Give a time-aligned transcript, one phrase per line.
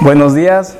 [0.00, 0.76] Buenos días.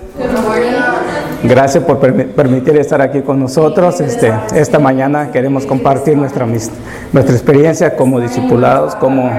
[1.42, 4.00] Gracias por permi- permitir estar aquí con nosotros.
[4.00, 9.30] Este, esta mañana queremos compartir nuestra, nuestra experiencia como discipulados, cómo,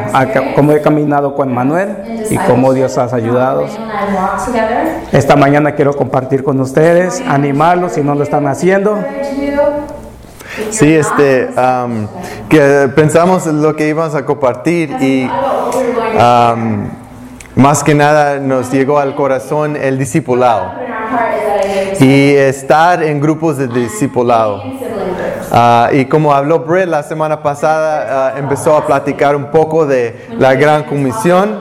[0.56, 3.66] cómo he caminado con Manuel y cómo Dios ha ayudado.
[5.12, 8.98] Esta mañana quiero compartir con ustedes, animarlos si no lo están haciendo.
[10.72, 12.08] Sí, este, am,
[12.50, 15.30] que pensamos en lo que íbamos a compartir y
[17.60, 20.72] más que nada nos llegó al corazón el discipulado
[22.00, 24.64] y estar en grupos de discipulado.
[25.52, 30.28] Ah, y como habló Brett la semana pasada, ah, empezó a platicar un poco de
[30.38, 31.60] la gran comisión,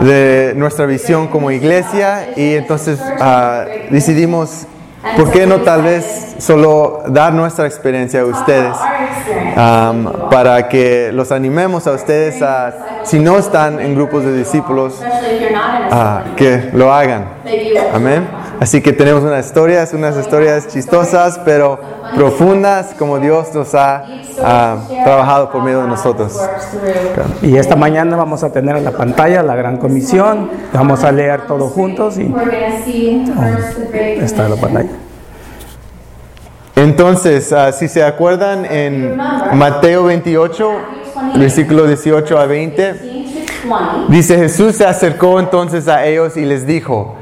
[0.00, 4.66] de nuestra visión como iglesia y entonces ah, decidimos,
[5.16, 8.76] ¿por qué no tal vez solo dar nuestra experiencia a ustedes?
[9.56, 15.00] Am, para que los animemos a ustedes a, si no están en grupos de discípulos,
[16.36, 17.26] que lo hagan.
[17.94, 18.39] Amén.
[18.60, 21.80] Así que tenemos unas historias, unas historias chistosas, pero
[22.14, 24.04] profundas, como Dios nos ha
[25.02, 26.38] trabajado por medio de nosotros.
[27.40, 30.50] Y esta mañana vamos a tener en la pantalla la gran comisión.
[30.74, 32.34] Vamos a leer todos juntos y
[34.20, 34.90] está en la pantalla.
[36.76, 39.16] Entonces, ah, si se acuerdan en
[39.54, 40.70] Mateo 28,
[41.36, 42.94] versículo 18 a 20,
[44.08, 47.16] dice Jesús se acercó entonces a ellos y les dijo,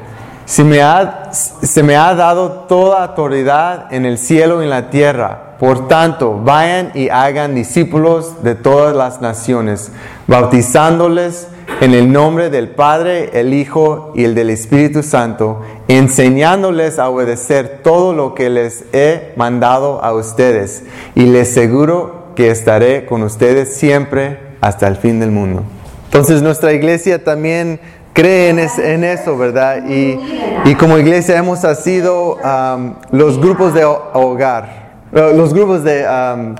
[0.49, 4.89] se me ha, se me ha dado toda autoridad en el cielo y en la
[4.89, 5.57] tierra.
[5.61, 9.93] Por tanto, vayan y hagan discípulos de todas las naciones,
[10.27, 11.49] bautizándoles
[11.83, 17.81] en el nombre del Padre, el Hijo y el del Espíritu Santo, enseñándoles a obedecer
[17.85, 20.85] todo lo que les he mandado a ustedes.
[21.15, 25.63] Y les aseguro que estaré con ustedes siempre hasta el fin del mundo.
[26.09, 27.81] Entonces nuestra iglesia también
[28.19, 29.85] cree en, es- en eso, ¿verdad?
[29.87, 30.19] Y,
[30.65, 36.55] y como iglesia hemos sido um, los grupos de ho- hogar, los grupos de, um,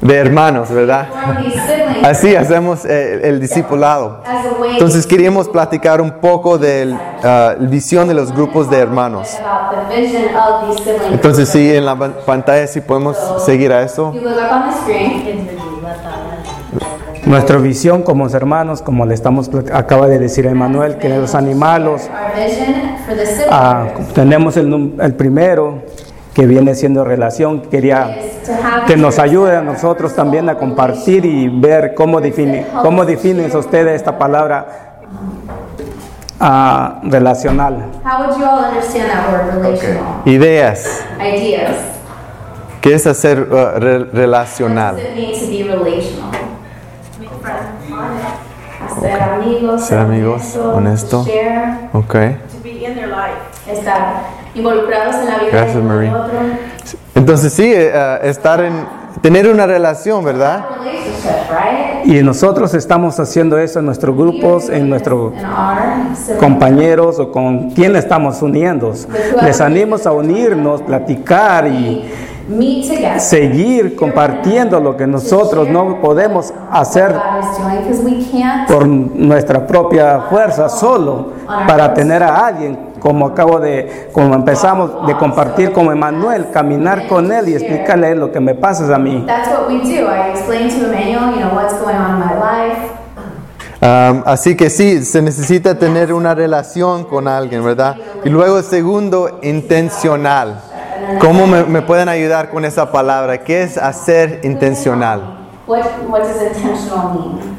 [0.00, 1.08] de hermanos, ¿verdad?
[2.04, 4.22] Así hacemos eh, el discipulado.
[4.72, 6.86] Entonces queríamos platicar un poco de
[7.22, 9.28] la visión de los grupos de hermanos.
[11.12, 14.12] Entonces sí, en la pan- pantalla sí podemos seguir a eso.
[17.26, 22.10] Nuestra visión como hermanos, como le estamos acaba de decir Emanuel, queremos animarlos.
[23.48, 25.82] Ah, tenemos el, el primero
[26.34, 27.62] que viene siendo relación.
[27.62, 28.18] Quería
[28.88, 33.94] que nos ayude a nosotros también a compartir y ver cómo define, cómo definen ustedes
[33.96, 34.98] esta palabra
[36.40, 37.84] ah, relacional.
[38.04, 40.22] How would you all understand that word relational?
[40.26, 41.04] Ideas.
[41.20, 41.76] Ideas.
[42.80, 44.96] ¿Qué es hacer uh, re- relacional?
[44.96, 46.41] What does it mean to be relational?
[49.02, 51.24] Ser amigos, Ser amigos, honesto.
[51.24, 52.12] share, Ok.
[52.12, 53.36] to be in their life.
[53.70, 54.22] estar
[54.54, 56.10] involucrados en la vida Gracias, de Marie.
[56.10, 56.38] otro.
[57.14, 58.72] Entonces sí, uh, estar en,
[59.20, 60.64] tener una relación, ¿verdad?
[62.04, 65.32] Y nosotros estamos haciendo eso en nuestros grupos, en nuestros
[66.40, 68.92] compañeros o con quién estamos uniendo.
[69.42, 72.10] Les animo a unirnos, platicar y.
[73.18, 77.14] seguir compartiendo lo que nosotros no podemos hacer
[78.68, 81.32] por nuestra propia fuerza solo
[81.66, 87.32] para tener a alguien como acabo de como empezamos de compartir con Emanuel caminar con
[87.32, 90.06] él y explicarle lo que me pasa a mí That's what we do.
[90.06, 93.02] I explain to Emmanuel, you know, what's going on in my life.
[93.82, 97.96] Um, así que sí, se necesita tener una relación con alguien, ¿verdad?
[98.24, 100.60] Y luego, segundo, intencional.
[101.20, 103.38] ¿Cómo me, me pueden ayudar con esa palabra?
[103.44, 105.38] ¿Qué es hacer intencional?
[105.66, 107.58] What what does intentional mean?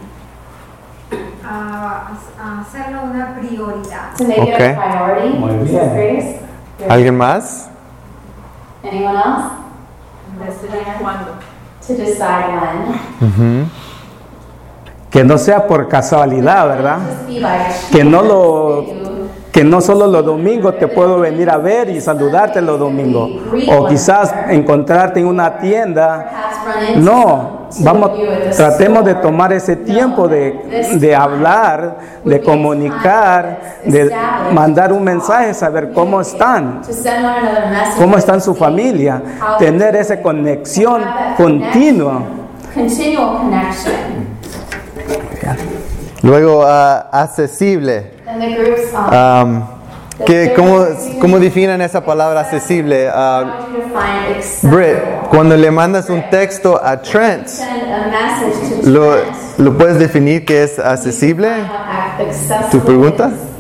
[1.46, 2.12] a,
[2.42, 4.14] a hacerlo una prioridad.
[4.18, 4.72] To make it Okay.
[4.72, 5.38] a priority.
[5.38, 6.40] Muy bien.
[6.90, 7.70] ¿Alguien más?
[8.84, 9.50] Anyone else?
[10.46, 11.31] Decidir cuándo.
[11.88, 12.48] To decide
[13.20, 13.30] when.
[13.30, 13.70] Ujú.
[15.10, 16.98] que no sea por casualidad verdad
[17.92, 18.86] que no lo.
[19.53, 23.30] que no solo los domingos te puedo venir a ver y saludarte los domingos
[23.69, 26.31] o quizás encontrarte en una tienda
[26.98, 28.12] No, vamos,
[28.57, 34.12] tratemos de tomar ese tiempo de, de hablar, de comunicar, de
[34.51, 36.81] mandar un mensaje, saber cómo están,
[37.98, 39.22] cómo está su familia,
[39.60, 41.04] tener esa conexión
[41.38, 42.24] continua.
[46.24, 48.23] Luego, ah, accesible.
[48.33, 49.63] Um, Um,
[50.25, 50.85] ¿qué- cómo,
[51.19, 53.06] ¿Cómo definen esa palabra accesible?
[53.06, 54.75] define acceptable?
[54.75, 54.97] Britt,
[55.30, 57.47] cuando le mandas un texto a Trent,
[58.85, 59.15] ¿lo.
[59.57, 61.50] ¿lo puedes definir que es accesible?
[62.71, 63.30] ¿Tu pregunta?
[63.30, 63.53] is.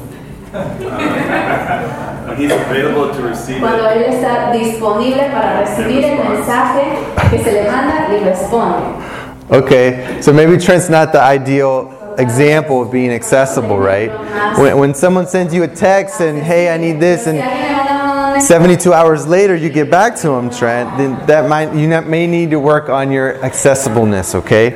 [2.27, 3.97] When he's available to receive Cuando it.
[3.97, 6.83] Él está disponible para recibir el mensaje
[7.29, 8.77] que se le manda y responde.
[9.49, 14.09] Okay, so maybe Trent's not the ideal example of being accessible, right?
[14.57, 17.71] When, when someone sends you a text and, hey, I need this, and alguien me
[17.71, 21.73] manda un mensaje, 72 hours later you get back to them, Trent, then that might,
[21.73, 24.71] you may need to work on your accessibleness, okay?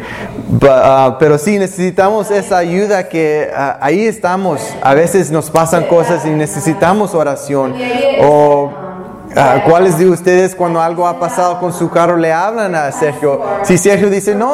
[0.49, 4.61] But, uh, pero sí necesitamos esa ayuda que uh, ahí estamos.
[4.81, 7.75] A veces nos pasan cosas y necesitamos oración.
[8.21, 8.86] O
[9.37, 13.41] uh, ¿cuáles de ustedes cuando algo ha pasado con su carro le hablan a Sergio?
[13.63, 14.53] Si Sergio dice, no,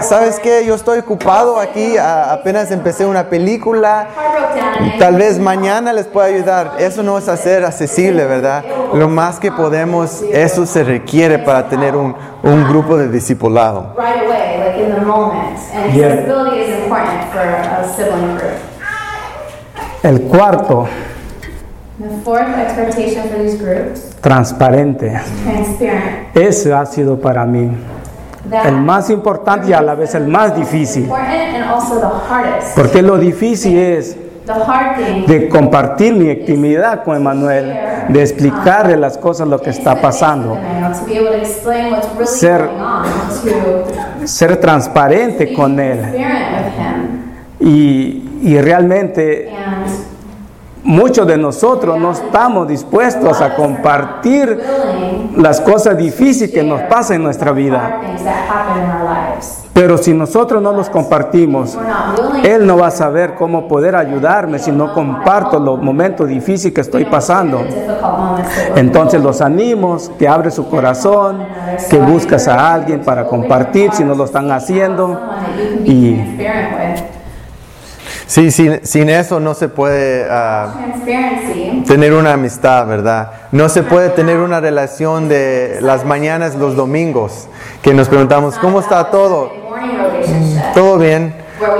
[0.00, 0.64] ¿sabes qué?
[0.66, 4.08] Yo estoy ocupado aquí, apenas empecé una película.
[4.98, 6.72] Tal vez mañana les pueda ayudar.
[6.78, 8.64] Eso no es hacer accesible, ¿verdad?
[8.94, 13.94] Lo más que podemos, eso se requiere para tener un, un grupo de discipulado.
[13.96, 15.58] right away, like in the moment.
[15.72, 16.06] And Yeah.
[16.08, 18.58] accessibility is important for a sibling group.
[20.02, 20.86] El cuarto,
[21.98, 25.12] The fourth expectation for these groups, transparente.
[25.44, 26.34] transparent.
[26.36, 27.70] Ese ha sido para mí
[28.50, 31.04] That el más importante y a la vez el más difícil.
[31.04, 32.74] important and also the hardest.
[32.76, 34.16] Porque lo difícil es
[35.26, 37.72] de compartir mi intimidad con Emanuel,
[38.08, 40.58] de explicarle las cosas, lo que está pasando,
[42.26, 42.68] Ser-
[44.24, 46.00] ser transparente con él.
[46.00, 47.68] transparent with him.
[47.74, 49.48] Y, y realmente
[50.84, 54.60] muchos de nosotros no estamos dispuestos a compartir
[55.36, 58.00] las cosas difíciles que nos pasan en nuestra vida.
[59.72, 61.76] Pero si nosotros no los compartimos,
[62.44, 66.80] Él no va a saber cómo poder ayudarme si no comparto los momentos difíciles que
[66.80, 67.60] estoy pasando.
[68.76, 71.44] Entonces los animos, que abre su corazón,
[71.90, 75.20] que buscas a alguien para compartir si no lo están haciendo.
[75.84, 76.20] Y.
[78.34, 83.30] Sí, sin, sin eso no se puede Transparency tener una amistad, ¿verdad?
[83.52, 87.46] No se puede tener una relación de las mañanas, los domingos,
[87.80, 89.52] que nos preguntamos, ¿cómo está todo?
[90.74, 91.32] Todo bien,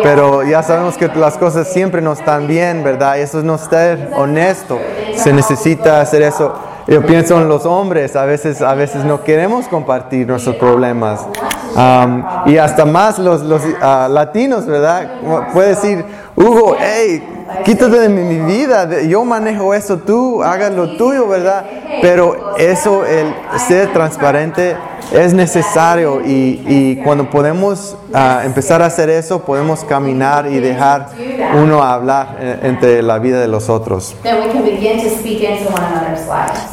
[0.04, 3.18] pero ya sabemos que las cosas siempre no están bien, ¿verdad?
[3.18, 4.78] Eso es no estar honesto.
[5.16, 6.54] Se necesita hacer eso.
[6.86, 11.26] Yo pienso en los hombres, a veces, a veces no queremos compartir nuestros problemas.
[11.74, 15.14] Um, y hasta más los, los ah, latinos, ¿verdad?
[15.52, 16.04] Puede decir,
[16.36, 17.22] Hugo, hey,
[17.64, 21.64] quítate de mi, vida, yo manejo eso, tú hagas lo tuyo, ¿verdad?
[22.02, 23.32] Pero eso, el
[23.69, 24.76] ser transparente
[25.12, 31.10] es necesario y, y cuando podemos ah, empezar a hacer eso, podemos caminar y dejar
[31.56, 34.16] uno hablar eh, entre la vida de los otros.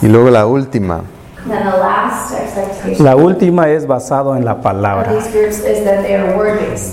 [0.01, 1.01] Y luego la última,
[1.47, 5.11] Then the last expectation la última es basado en la palabra.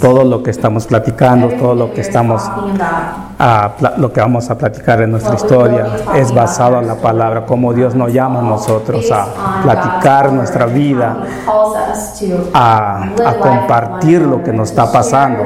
[0.01, 2.43] Todo lo que estamos platicando, todo lo que estamos.
[3.39, 5.87] A lo que vamos a platicar en nuestra historia
[6.17, 11.19] es basado en la palabra, como Dios nos llama a nosotros a platicar nuestra vida,
[12.53, 15.45] a, a compartir lo que nos está pasando.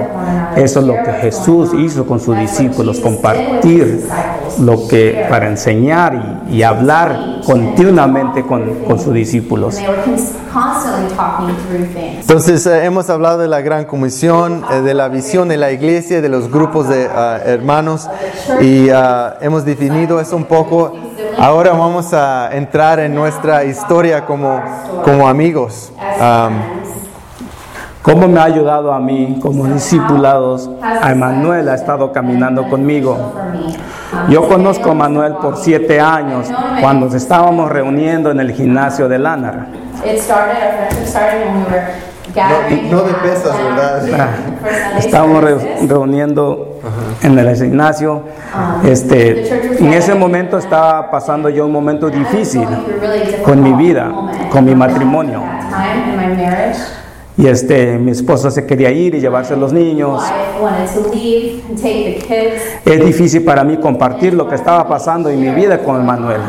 [0.57, 4.09] Eso es lo que Jesús hizo con sus discípulos, compartir
[4.61, 9.79] lo que para enseñar y, y hablar continuamente con, con sus discípulos.
[12.21, 16.21] Entonces eh, hemos hablado de la gran comisión, eh, de la visión de la iglesia,
[16.21, 17.82] de los grupos de ah, hermanos
[18.61, 20.93] y ah, hemos definido eso un poco.
[21.39, 24.61] Ahora vamos a entrar en nuestra historia como,
[25.05, 25.93] como amigos.
[26.21, 26.53] Am,
[28.03, 30.69] ¿Cómo me ha ayudado a mí como discipulados?
[30.83, 33.33] A Emanuel ha estado caminando conmigo.
[34.29, 36.49] Yo conozco a Manuel por siete años
[36.81, 39.69] cuando nos estábamos reuniendo en el gimnasio de Lanar.
[42.91, 44.03] No de pesas, ¿verdad?
[45.41, 45.89] re- services.
[45.89, 46.81] reuniendo
[47.23, 48.23] en el gimnasio.
[48.85, 49.49] Este,
[49.79, 52.67] en ese momento estaba pasando yo un momento difícil
[53.45, 54.11] con mi vida,
[54.51, 55.43] con mi matrimonio.
[57.39, 60.23] Y este, mi esposa se quería ir y llevarse a los niños.
[60.23, 62.63] Wife wanted to leave and take the kids.
[62.85, 66.41] Es difícil para mí compartir lo que estaba pasando en mi vida con Emanuel.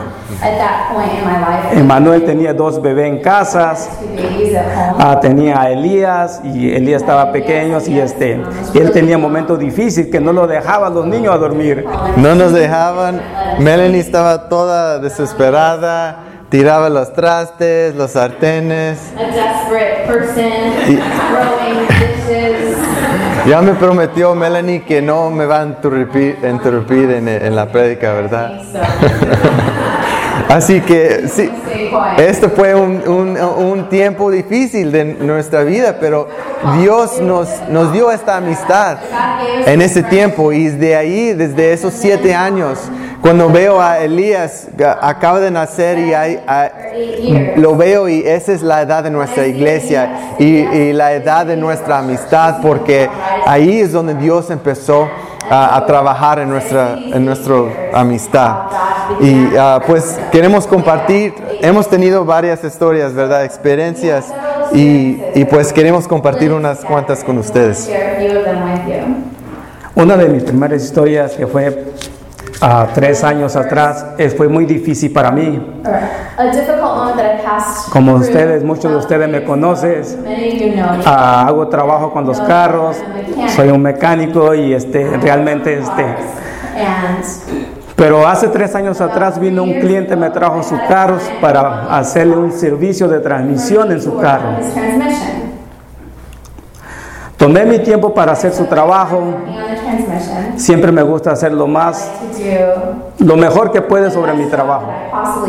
[0.41, 4.91] At that point in my life, Emanuel tenía dos bebés en casas, two babies at
[4.91, 4.95] home.
[4.99, 8.41] ah, tenía a Elías y Elías estaba pequeño y este,
[8.73, 11.85] él tenía momentos difíciles que no lo dejaba a los niños a dormir.
[12.17, 13.21] no nos dejaban,
[13.59, 16.23] Melanie estaba toda desesperada,
[16.53, 19.00] tiraba los trastes, los sartenes.
[19.17, 20.51] A desperate person
[21.31, 22.77] throwing dishes.
[23.48, 28.13] Ya me prometió Melanie que no me va a interrumpir, interrumpir en, en la prédica,
[28.13, 28.62] ¿verdad?
[30.49, 31.49] Así que sí,
[32.17, 36.27] este fue un, un- tiempo difícil de nuestra vida, pero
[36.79, 38.97] Dios nos, nos dio esta amistad
[39.65, 40.51] en ese tiempo.
[40.51, 42.79] Y de ahí, desde esos siete años,
[43.21, 44.67] Cuando veo a Elías,
[45.01, 49.47] acaba de nacer y hay, hay- lo veo y esa es la edad de nuestra
[49.47, 53.09] iglesia y, y la edad de nuestra amistad, porque
[53.45, 55.07] ahí es donde Dios empezó
[55.50, 57.55] a, a trabajar en nuestra, en nuestra
[57.93, 58.55] amistad.
[59.19, 63.43] Y ah, pues queremos compartir, hemos tenido varias historias, ¿verdad?
[63.43, 64.33] Experiencias
[64.73, 67.89] y, y pues queremos compartir unas cuantas con ustedes.
[69.95, 71.93] Una de mis primeras historias que fue
[72.63, 74.05] a tres años atrás
[74.38, 75.62] fue muy difícil para mí.
[77.91, 80.82] Como ustedes, muchos de ustedes me conocen, me.
[81.05, 82.98] Ah, hago trabajo con los carros,
[83.50, 86.05] soy un mecánico y este, realmente este,
[87.98, 92.51] pero hace tres años atrás vino un cliente, me trajo sus carros para hacerle un
[92.53, 94.58] servicio de transmisión en su carro.
[97.43, 99.21] Tomé mi tiempo para hacer su trabajo,
[100.55, 102.09] siempre me gusta hacer lo más,
[103.19, 104.85] lo mejor que puede sobre mi trabajo,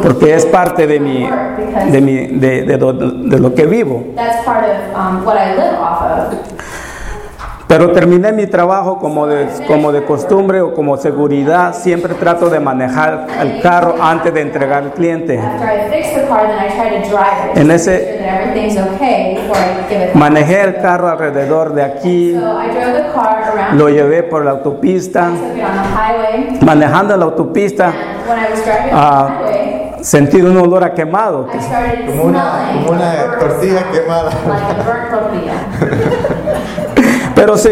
[0.03, 1.31] porque es parte de mi,
[1.93, 4.03] de mi, de, de de lo que vivo.
[7.67, 11.75] Pero terminé mi trabajo como de, como de costumbre o como seguridad.
[11.75, 15.39] Siempre trato de manejar el carro antes de entregar al cliente.
[15.39, 17.57] After I fix the car, then I try to drive it.
[17.59, 18.21] En ese-.
[20.15, 23.79] Manejé el carro alrededor de aquí, So I drove the car around.
[23.79, 25.31] lo llevé por la autopista.
[26.61, 30.93] Manejando la autopista, And when I was driving on the highway, sentí un olor a
[30.95, 31.49] quemado.
[32.07, 34.31] Como una, como una tortilla quemada.
[34.47, 35.55] like a burnt tortilla.
[37.45, 37.69] Pero, sí,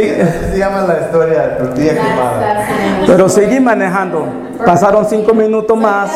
[0.50, 2.67] Se llama la historia tortilla quemada.
[3.07, 4.26] pero seguí manejando.
[4.67, 6.11] Pasaron cinco minutos más,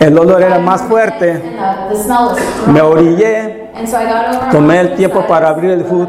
[0.00, 1.40] el olor era más fuerte.
[1.94, 5.70] Smell was Me orillé, And so I got over tomé el the tiempo para abrir
[5.70, 6.08] el hood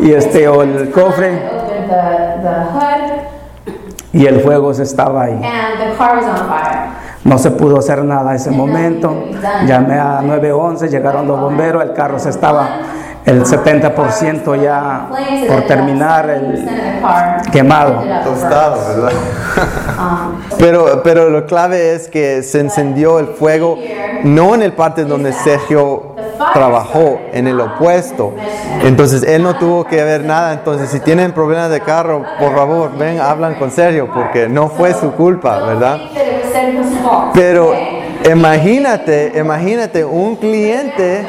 [0.00, 3.20] y este o el cofre I opened the, the hood
[4.14, 5.34] y el fuego se estaba ahí.
[5.34, 6.88] and the car was on fire.
[7.22, 9.24] No se pudo hacer nada en ese momento.
[9.66, 12.68] Llamé a 911, llegaron los bomberos, el carro se estaba
[13.26, 15.08] el 70% ya
[15.48, 18.02] por terminar 70% el quemado.
[18.24, 19.12] Tostado, ¿verdad?
[20.58, 23.78] Pero, pero lo clave es que se encendió el fuego
[24.24, 26.14] no en el parte donde Sergio
[26.52, 28.34] trabajó, en el opuesto.
[28.82, 30.52] Entonces él no tuvo que ver nada.
[30.52, 34.94] Entonces si tienen problemas de carro, por favor, ven, hablan con Sergio, porque no fue
[34.94, 36.00] su culpa, ¿verdad?
[37.34, 37.74] Pero
[38.30, 41.26] imagínate, imagínate un cliente,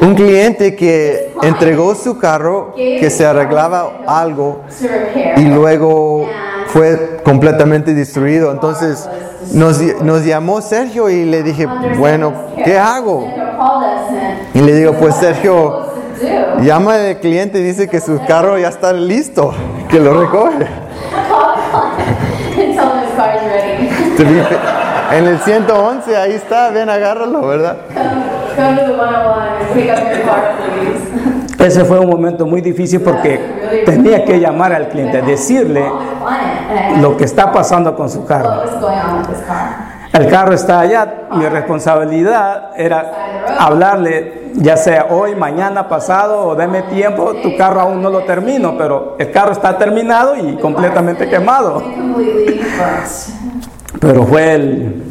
[0.00, 4.62] un cliente que entregó su carro, que se arreglaba algo
[5.36, 6.28] y luego
[6.66, 8.52] fue completamente destruido.
[8.52, 9.08] Entonces
[9.52, 12.32] nos, nos llamó Sergio y le dije, bueno,
[12.64, 13.26] ¿qué hago?
[14.54, 15.86] Y le digo, pues Sergio,
[16.62, 19.52] llama al cliente y dice que su carro ya está listo,
[19.88, 20.66] que lo recoge.
[25.10, 27.76] En el 111, ahí está, ven, agárralo, ¿verdad?
[28.56, 31.64] Come to the 101 and pick up your car, please.
[31.64, 35.84] Ese fue un momento muy difícil porque tenía que llamar al cliente, decirle
[37.00, 38.62] lo que está pasando con su carro.
[40.12, 43.12] El carro está allá, mi responsabilidad era
[43.58, 48.76] hablarle, ya sea hoy, mañana, pasado o deme tiempo, tu carro aún no lo termino,
[48.78, 51.82] pero el carro está terminado y completamente quemado.
[54.00, 55.02] Pero fue el...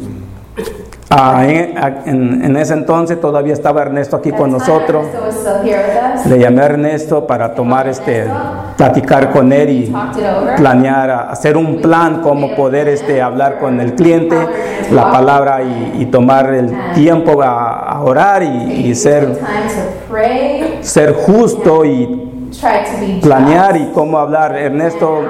[1.10, 5.06] ah, en, en- ese entonces todavía estaba Ernesto aquí con nosotros.
[5.08, 6.26] Ernesto was still here with us.
[6.26, 8.26] Le llamé a Ernesto para tomar este,
[8.78, 9.94] platicar con él y
[10.58, 14.38] planear, a- hacer un plan cómo poder este, hablar con el cliente,
[14.92, 18.48] la palabra y, y tomar el tiempo a, a orar y,
[18.88, 19.40] y ser,
[20.82, 22.50] ser justo y
[23.22, 24.56] planear y cómo hablar.
[24.58, 25.22] Ernesto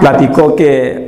[0.00, 1.03] platicó que,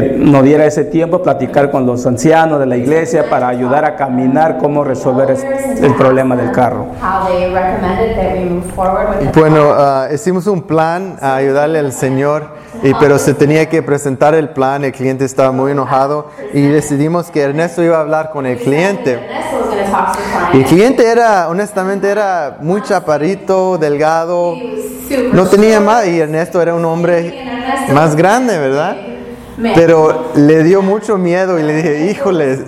[0.00, 3.96] que nos diera ese tiempo, platicar con los ancianos de la iglesia para ayudar a
[3.96, 5.44] caminar cómo resolver es-
[5.82, 6.86] el problema del carro.
[7.00, 11.36] How they recommended that we move forward with the Bueno, ah, hicimos un plan a
[11.36, 12.48] ayudarle al Señor,
[12.82, 17.30] y, pero se tenía que presentar el plan, el cliente estaba muy enojado y decidimos
[17.30, 19.12] que Ernesto iba a hablar con el cliente.
[19.14, 20.68] Ernesto was going to talk to the El client.
[20.68, 24.54] cliente era, honestamente, era muy chaparrito, delgado,
[25.32, 27.46] no tenía más y Ernesto era un hombre
[27.94, 28.96] más grande, ¿verdad?
[29.74, 32.58] Pero le dio mucho miedo y le dije, híjole.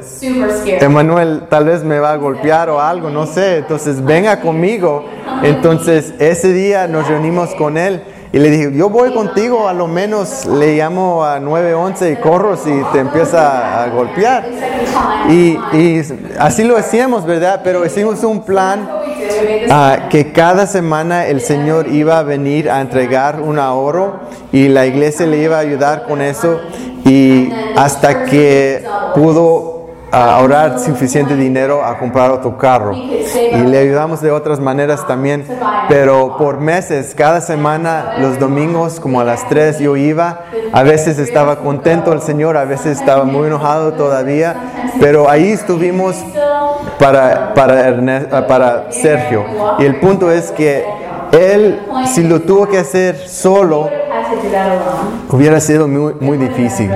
[0.81, 3.59] Emanuel tal vez me va a golpear o algo, no sé.
[3.59, 5.05] Entonces venga conmigo.
[5.43, 8.03] Entonces ese día nos reunimos con él
[8.33, 12.57] y le dije, yo voy contigo, a lo menos le llamo a 911 y corro
[12.57, 14.47] si te empieza a golpear.
[15.31, 16.03] Y, y
[16.39, 17.63] así lo hacíamos, ¿verdad?
[17.65, 18.98] Pero hicimos un plan
[19.71, 24.21] ah, que cada semana el Señor iba a venir a entregar un ahorro
[24.53, 26.61] y la iglesia le iba a ayudar con eso.
[27.05, 29.78] y hasta que pudo
[30.13, 32.93] ah, ahorrar suficiente dinero a comprar otro carro.
[32.95, 35.47] Y le ayudamos de otras maneras también,
[35.89, 41.19] pero por meses, cada semana, los domingos como a las 3 yo iba, a veces
[41.19, 44.55] estaba contento el Señor, a veces estaba muy enojado todavía,
[45.01, 46.17] pero ahí estuvimos
[46.99, 49.45] para, para, Erne- ah, para Sergio.
[49.79, 50.85] Y el punto es que
[51.33, 53.91] él, si lo tuvo que hacer solo,
[55.31, 56.91] Hubiera sido muy, muy difícil.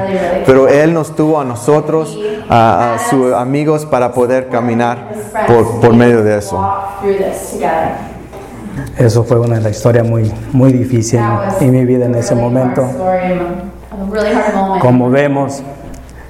[0.46, 5.12] Pero Él nos tuvo a nosotros, a, a sus amigos, para poder caminar
[5.46, 6.58] por, por medio de eso.
[8.98, 12.14] Eso fue una de las historias muy, muy difícil That was en mi vida en
[12.14, 12.86] ese momento.
[14.80, 15.62] Como vemos,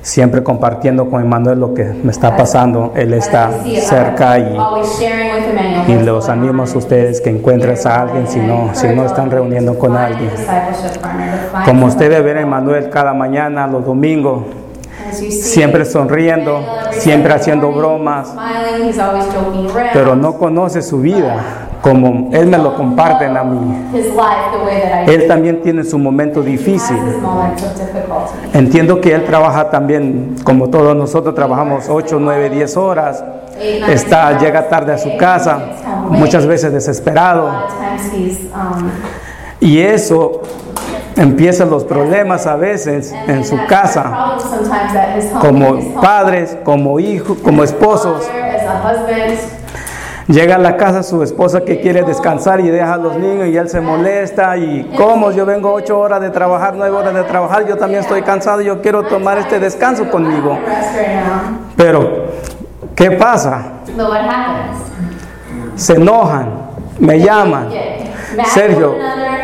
[0.03, 2.93] siempre compartiendo con Emanuel lo que me está pasando.
[2.95, 4.57] Él está cerca y,
[5.87, 9.31] Emmanuel y los animo a ustedes que encuentres a alguien si no, si no están
[9.31, 10.31] reuniendo con alguien.
[11.65, 11.85] Como somebody.
[11.87, 14.45] ustedes ven a Emanuel cada mañana, los domingos,
[15.13, 18.35] siempre sonriendo, Emmanuel siempre haciendo bromas,
[19.93, 23.91] pero no conoce su vida como Él me lo comparten a mí.
[25.07, 26.97] Él también tiene su momento difícil.
[28.55, 33.25] Entiendo que él trabaja también, como todos nosotros trabajamos 8, 9, 10 horas.
[33.89, 35.59] Está, llega tarde a su casa,
[36.09, 37.49] muchas veces desesperado.
[38.55, 38.91] um,
[39.61, 40.43] Y eso
[41.17, 44.37] empiezan los problemas a veces en su casa,
[45.41, 48.29] como padres, como hijos, como esposos.
[50.33, 53.57] Llega a la casa su esposa que quiere descansar y deja a los niños y
[53.59, 57.67] él se molesta y cómo yo vengo ocho horas de trabajar, nueve horas de trabajar,
[57.67, 60.59] yo también estoy cansado, yo quiero tomar este descanso conmigo.
[61.77, 62.29] Pero,
[62.97, 63.73] ¿qué pasa?
[65.77, 66.49] Se enojan,
[66.99, 67.69] me llaman.
[68.53, 68.95] Sergio,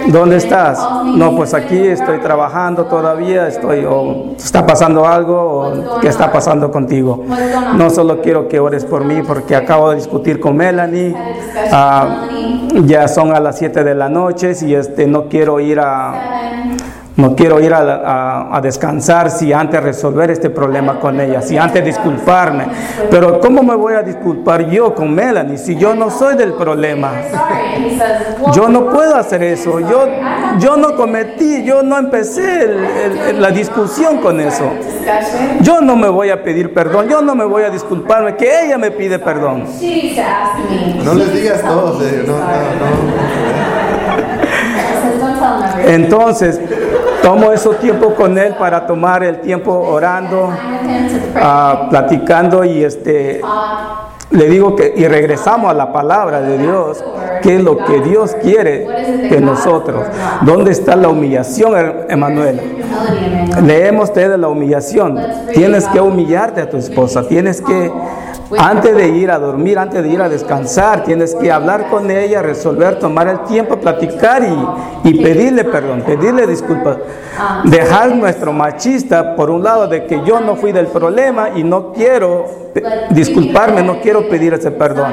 [0.06, 0.78] ¿dónde estás?
[1.04, 6.70] No, pues aquí estoy trabajando todavía, estoy, o está pasando algo, o qué está pasando
[6.70, 7.24] contigo.
[7.74, 11.14] No solo quiero que ores por mí, porque acabo de discutir con Melanie,
[11.72, 12.26] ah,
[12.84, 16.48] ya son a las 7 de la noche, y este, no quiero ir a,
[17.18, 21.58] no quiero ir a, a- a descansar si antes resolver este problema con ella, si
[21.58, 22.66] antes disculparme.
[23.10, 27.10] Pero ¿cómo me voy a disculpar yo con Melanie si yo no soy del problema?
[28.54, 29.80] Yo no puedo hacer eso.
[29.80, 30.06] Yo,
[30.60, 34.70] yo no cometí, yo no empecé el- el- el- la discusión con eso.
[35.60, 38.78] Yo no me voy a pedir perdón, yo no me voy a disculparme, que ella
[38.78, 39.64] me pide perdón.
[41.04, 43.18] No les digas todo, Sergio, no, no, everything.
[45.86, 46.60] Entonces,
[47.28, 50.50] tomo ese tiempo con él para tomar el tiempo orando,
[51.36, 53.42] ah, platicando y este.
[54.38, 57.04] Le digo que y regresamos a la palabra de Dios,
[57.42, 58.86] que es lo que Dios quiere
[59.28, 60.06] de nosotros.
[60.42, 61.74] ¿Dónde está la humillación,
[62.08, 62.60] Emanuel?
[63.64, 65.18] Leemos de la humillación.
[65.52, 67.26] Tienes que humillarte a tu esposa.
[67.26, 67.90] Tienes que,
[68.58, 72.42] antes de ir a dormir, antes de ir a descansar, tienes que hablar con ella,
[72.42, 76.98] resolver, tomar el tiempo, platicar y, y pedirle perdón, pedirle disculpas.
[77.64, 81.92] Dejar nuestro machista por un lado de que yo no fui del problema y no
[81.92, 82.67] quiero
[83.10, 85.12] disculparme, no quiero pedir ese perdón.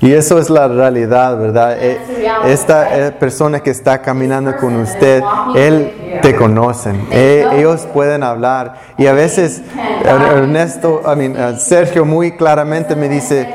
[0.00, 1.76] Y eso es la realidad, ¿verdad?
[1.80, 1.98] Eh,
[2.46, 5.22] Esta eh, persona que está caminando con usted,
[5.54, 5.92] él
[6.22, 8.74] te conocen, Eh, ellos pueden hablar.
[8.98, 9.62] Y a veces
[10.04, 13.46] Er- Ernesto, I mean, eh, Sergio muy claramente me dice,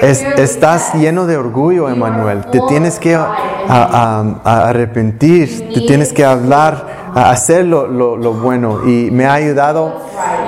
[0.00, 3.26] "Es- estás lleno de orgullo, Emanuel, te tienes que a-
[3.68, 6.86] a- a arrepentir, te tienes que hablar,
[7.16, 8.80] a hacer lo, lo- lo bueno.
[8.86, 10.02] Y me ha ayudado,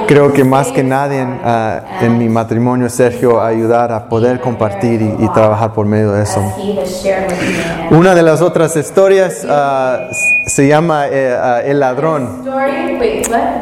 [0.07, 4.39] creo que más que nadie en, ah, en mi matrimonio, Sergio, a ayudar a poder
[4.41, 6.43] compartir y, y trabajar por medio de eso.
[7.91, 9.99] Una de las otras historias ah,
[10.47, 12.45] se llama eh, ah, El ladrón.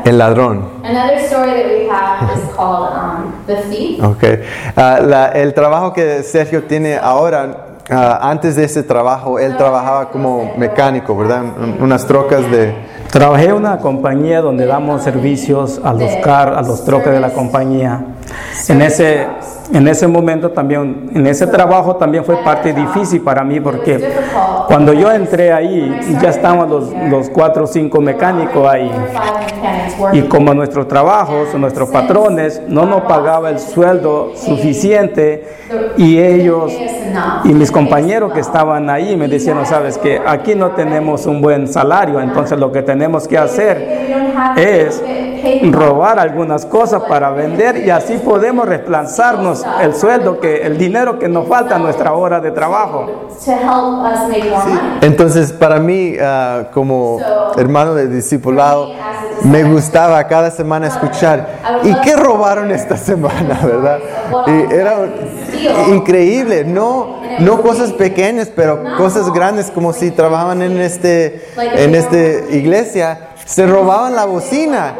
[0.04, 0.68] El ladrón.
[0.84, 2.90] Another story that we have is called
[3.46, 4.02] The Thief.
[4.02, 4.40] Okay.
[4.76, 10.54] La- el trabajo que Sergio tiene ahora, ah, antes de ese trabajo, él trabajaba como
[10.56, 11.44] mecánico, ¿verdad?
[11.80, 12.74] Unas trocas de...
[13.10, 17.32] Trabajé en una compañía donde damos servicios a los car, a los troques de la
[17.32, 18.04] compañía.
[18.68, 19.26] En ese,
[19.72, 24.12] en ese momento también, en ese trabajo también fue parte difícil para mí porque
[24.66, 28.90] cuando yo entré ahí ya estaban los, cuatro o cinco mecánicos ahí.
[30.12, 35.46] Y como nuestros trabajos, nuestros patrones no nos pagaba el sueldo suficiente
[35.96, 36.72] y ellos
[37.44, 41.40] y mis compañeros que estaban ahí me decían, "No, sabes que aquí no tenemos un
[41.40, 44.06] buen salario, entonces lo que tenemos que hacer
[44.56, 45.02] es
[45.70, 51.28] robar algunas cosas para vender y así podemos reemplazarnos el sueldo, que el dinero que
[51.28, 53.06] nos falta a nuestra hora de trabajo.
[55.00, 57.18] Entonces, para mí, ah, como
[57.56, 58.90] hermano de discipulado,
[59.42, 61.48] me gustaba cada semana escuchar,
[61.84, 63.98] ¿y qué robaron esta semana, verdad?
[64.46, 64.96] Y era
[65.88, 72.16] increíble, no, no cosas pequeñas, pero cosas grandes, como si trabajaban en este, en esta
[72.54, 74.94] iglesia, se robaban la bocina.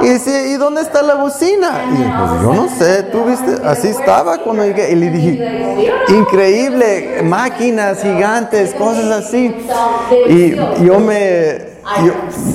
[0.00, 1.84] Y dice, ¿y dónde está la bocina?
[1.92, 4.90] Y pues yo no sé, tú viste, así estaba cuando llegué.
[4.90, 9.54] Y le dije, increíble, máquinas gigantes, cosas así.
[10.28, 11.70] Y yo me
[12.04, 12.12] yo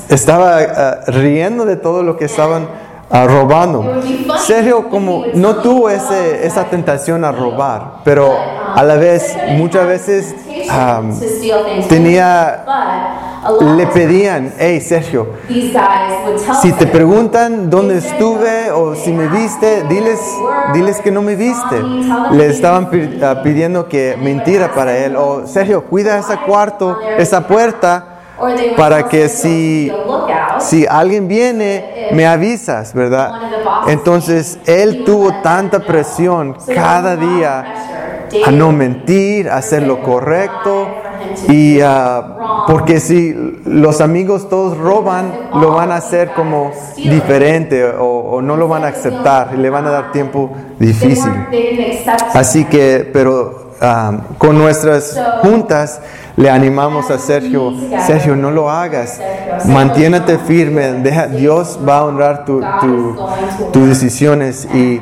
[0.10, 2.68] estaba ah, riendo de todo lo que estaban
[3.10, 4.02] ah, robando.
[4.38, 8.36] Sergio como no tuvo ese, esa tentación a robar, pero
[8.76, 10.36] a la vez muchas veces
[11.88, 15.28] tenía, a le pedían, hey Sergio,
[16.62, 20.20] si te preguntan dónde estuve o si me viste, diles,
[20.74, 21.82] diles que no me viste.
[22.32, 22.90] Le estaban
[23.24, 25.16] ah, pidiendo que mentira para él.
[25.16, 28.15] O Sergio, cuida ese cuarto, esa puerta,
[28.78, 29.92] para que si,
[30.60, 33.32] si alguien viene, me avisas, ¿verdad?
[33.88, 37.66] Entonces él tuvo tanta presión cada día
[38.46, 40.88] a no mentir, a hacer lo correcto.
[41.48, 43.34] Y ah, porque si
[43.66, 48.84] los amigos todos roban, lo van a hacer como diferente o, o no lo van
[48.84, 51.32] a aceptar y le van a dar tiempo difícil.
[52.34, 56.02] Así que, pero ah, con nuestras juntas
[56.38, 57.74] le animamos a Sergio,
[58.06, 59.22] Sergio, no lo hagas,
[59.66, 63.16] mantiéndote firme, deja, Dios va a honrar tu, tu-
[63.72, 65.02] tus decisiones y,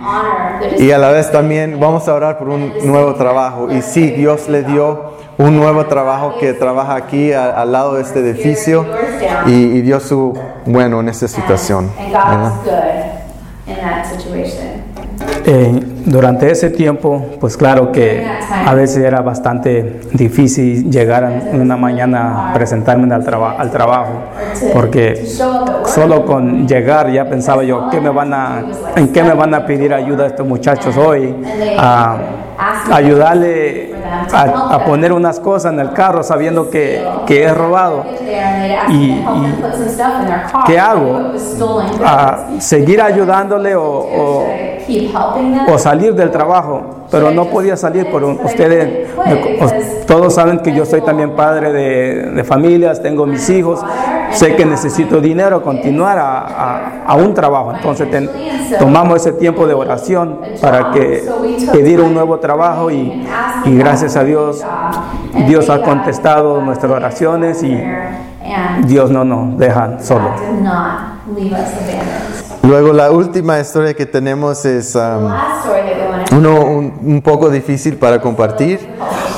[0.78, 3.72] y a la vez también vamos a orar por un nuevo trabajo.
[3.72, 8.04] Y sí, Dios le dio un nuevo trabajo que trabaja aquí a- al lado de
[8.04, 8.86] este edificio
[9.48, 11.90] y, y dio su bueno en esta situación.
[11.98, 12.44] And God ¿verdad?
[12.44, 14.84] was good in that situation.
[15.46, 18.26] Eh, durante ese tiempo, pues claro que
[18.66, 24.12] a veces era bastante difícil llegar en una mañana a presentarme al, traba- al trabajo,
[24.74, 25.26] porque
[25.86, 28.64] solo con llegar ya pensaba yo, ¿qué me van a,
[28.96, 31.34] ¿en qué me van a pedir ayuda estos muchachos hoy?
[31.78, 32.18] A
[32.92, 33.93] ayudarle
[34.34, 38.04] a, a poner unas cosas en el carro sabiendo que, que he robado.
[38.90, 39.24] Y-
[40.66, 41.32] ¿qué hago?
[42.06, 44.44] A seguir ayudándole o- o
[45.74, 49.10] o salir del trabajo, pero no podía salir por un- ustedes,
[50.06, 53.80] todos saben que yo soy también padre de, de familias, tengo mis hijos,
[54.34, 58.30] sé que necesito dinero, continuar a, a- a un trabajo, entonces ten-
[58.80, 61.24] tomamos ese tiempo de oración para que
[61.72, 63.26] pedir un nuevo trabajo y,
[63.66, 64.64] y gracias a Dios,
[65.48, 67.80] Dios ha contestado nuestras oraciones y
[68.86, 70.32] Dios no nos deja solo.
[70.40, 71.00] did not
[71.36, 72.44] leave us abandoned.
[72.64, 74.96] Luego la última historia que tenemos es...
[74.96, 75.30] um,
[76.32, 78.80] uno un, un poco difícil para compartir,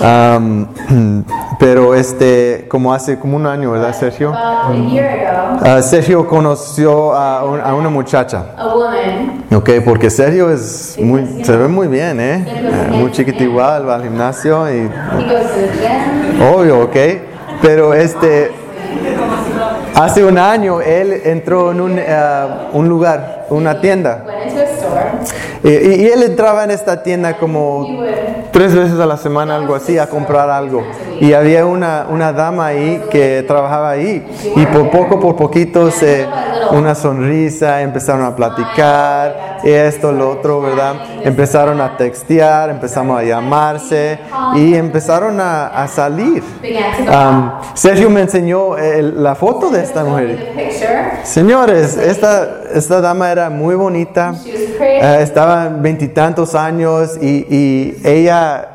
[0.01, 0.67] am,
[1.59, 4.33] pero este, como hace como un año, ¿verdad, Sergio?
[4.33, 9.43] ago, Ah, Sergio conoció a, un- a una muchacha, a woman.
[9.55, 12.45] Ok, porque Sergio es muy, se ve muy bien, ¿eh?
[12.47, 14.89] Eh, Muy chiquito igual, va al gimnasio y
[16.53, 16.95] obvio, ok,
[17.61, 18.51] pero este,
[19.95, 24.23] hace un año él entró en un, ah, un lugar, una tienda,
[24.95, 25.97] Store.
[25.97, 27.87] y, él entraba en esta tienda como
[28.51, 30.83] tres veces a la semana, algo así, a comprar algo.
[31.19, 34.25] Y había una, una dama ahí que trabajaba ahí.
[34.55, 36.25] Y por poco, por poquito, se,
[36.71, 40.95] una sonrisa, empezaron a platicar, esto, lo otro, ¿verdad?
[41.23, 44.19] Empezaron a textear, empezamos a llamarse
[44.55, 46.43] y empezaron a, a salir.
[47.73, 50.53] Sergio me enseñó el- la foto de esta mujer.
[51.23, 54.33] Señores, esta, esta dama era muy bonita.
[55.01, 58.69] Eh, estaba en veintitantos años y, y ella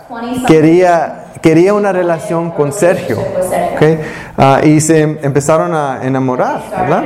[0.47, 3.17] quería, quería una relación con Sergio.
[3.19, 3.83] ¿ok?
[4.39, 7.05] Ah, y se empezaron a enamorar, ¿verdad?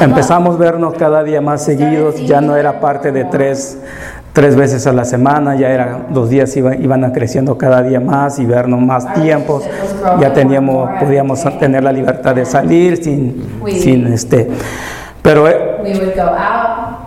[0.00, 3.78] Empezamos a vernos cada día más seguidos, ya no era parte de tres,
[4.32, 8.00] tres veces a la semana, ya eran los días iban, iban a creciendo cada día
[8.00, 9.64] más y vernos más tiempos,
[10.20, 14.48] ya teníamos, podíamos tener la libertad de salir sin, sin este,
[15.22, 16.98] pero eh, We would go out.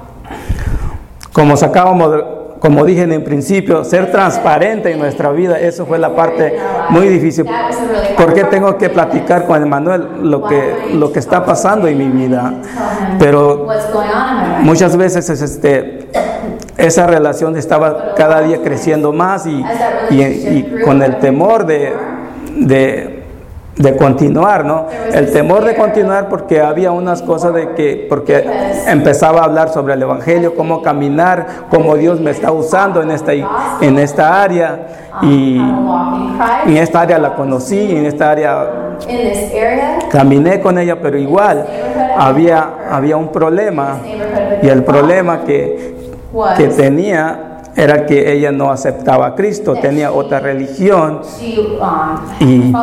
[1.32, 6.00] como sacábamos, de- como dije en el principio, ser transparente en nuestra vida, eso fue
[6.00, 6.56] la parte
[6.92, 7.44] muy difícil.
[7.44, 8.52] That was a really hard ¿Por qué part.
[8.54, 12.54] tengo que platicar con Emanuel lo que, lo que está pasando en mi vida?
[13.20, 13.68] Pero
[14.62, 16.08] muchas veces es este
[16.78, 19.62] esa relación estaba cada día creciendo más y,
[20.10, 21.92] y- y con el temor de,
[22.56, 23.13] de,
[23.76, 24.86] de continuar, ¿no?
[25.14, 28.46] El temor de continuar porque había unas cosas de que, porque
[28.88, 33.34] empezaba a hablar sobre el Evangelio, cómo caminar, cómo Dios me está usando en esta,
[33.34, 34.88] en esta área.
[35.22, 38.98] Y en esta área la conocí, en esta área
[40.10, 41.66] caminé con ella, pero igual
[42.18, 44.00] había, había un problema.
[44.62, 45.96] Y el problema que,
[46.58, 52.74] que tenía era que ella no aceptaba a Cristo, tenía otra religión she um, Y-.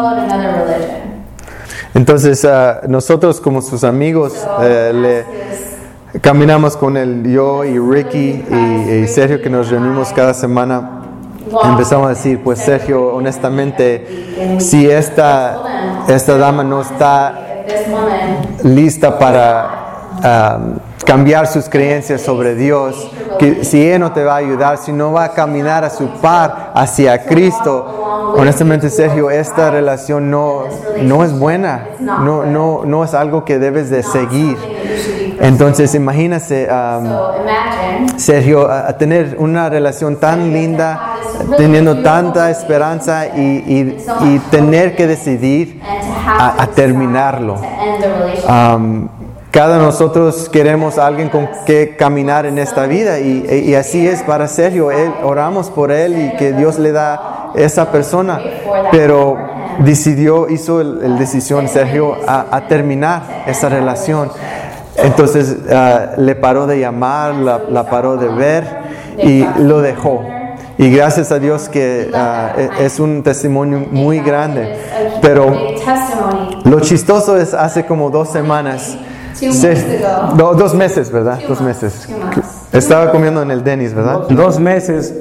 [1.94, 8.90] Entonces, ah, nosotros como sus amigos eh, le caminamos con él, yo y Ricky y,
[9.02, 10.98] y Sergio, que nos reunimos cada semana.
[11.64, 17.64] Empezamos a decir, pues Sergio, honestamente, si esta, esta dama no está
[18.62, 19.70] lista para
[20.22, 20.58] ah,
[21.04, 25.12] cambiar sus creencias sobre Dios, que si Él no te va a ayudar, si no
[25.12, 30.64] va a caminar a su par hacia Cristo, honestamente Sergio, esta relación no,
[31.02, 34.56] no es buena, no, no, no es algo que debes de seguir.
[35.40, 41.16] Entonces imagínese, imagine Sergio, a, a tener una relación tan linda,
[41.56, 45.80] teniendo tanta esperanza y, y- y tener que decidir
[46.26, 47.56] a, a terminarlo.
[47.56, 49.19] to
[49.50, 54.22] cada nosotros queremos a alguien con que caminar en esta vida y, y así es
[54.22, 54.90] para Sergio.
[54.90, 58.40] Él, oramos por él y que Dios le da esa persona,
[58.92, 59.36] pero
[59.80, 64.30] decidió, hizo el decisión Sergio a, a terminar esa relación.
[64.96, 68.64] Entonces ah, le paró de llamar, la, la paró de ver
[69.18, 70.22] y lo dejó.
[70.78, 74.78] Y gracias a Dios que e- es un testimonio muy grande.
[75.20, 75.54] Pero
[76.64, 78.96] lo chistoso es hace como dos semanas.
[79.48, 80.34] Months ago.
[80.36, 81.40] no, dos meses, ¿verdad?
[81.48, 82.08] Dos meses.
[82.72, 84.28] Estaba comiendo en el Denis, ¿verdad?
[84.30, 85.12] dos meses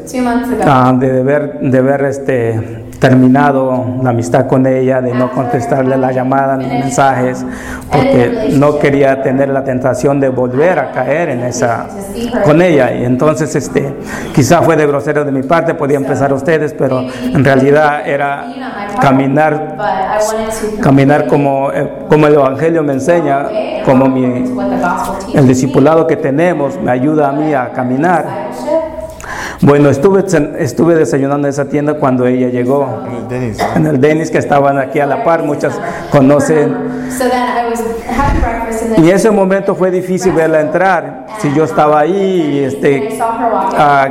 [0.66, 6.12] ah, de haber, de haber este, terminado la amistad con ella, de no contestarle la
[6.12, 7.46] llamada ni mensajes,
[7.92, 11.88] porque no quería tener la tentación de volver a caer en esa
[12.44, 12.94] con ella.
[12.94, 13.96] Y entonces, este,
[14.36, 18.46] quizá fue de grosero de mi parte, podía empezar ustedes, pero en realidad era
[19.02, 19.78] caminar,
[20.82, 23.48] caminar como, eh, como el Evangelio me enseña,
[23.86, 24.44] como mi,
[25.34, 28.26] el discipulado que tenemos me ayuda a mí a caminar.
[29.62, 30.24] Bueno, estuve,
[30.60, 33.04] estuve desayunando en esa tienda cuando ella llegó.
[33.06, 33.58] En el Denis.
[33.76, 35.78] En el Denis que estaban aquí a la par, muchas
[36.12, 37.10] conocen.
[37.12, 41.26] So then I was having breakfast and then Y ese momento fue difícil verla entrar.
[41.40, 44.08] Si yo estaba ahí este, ah,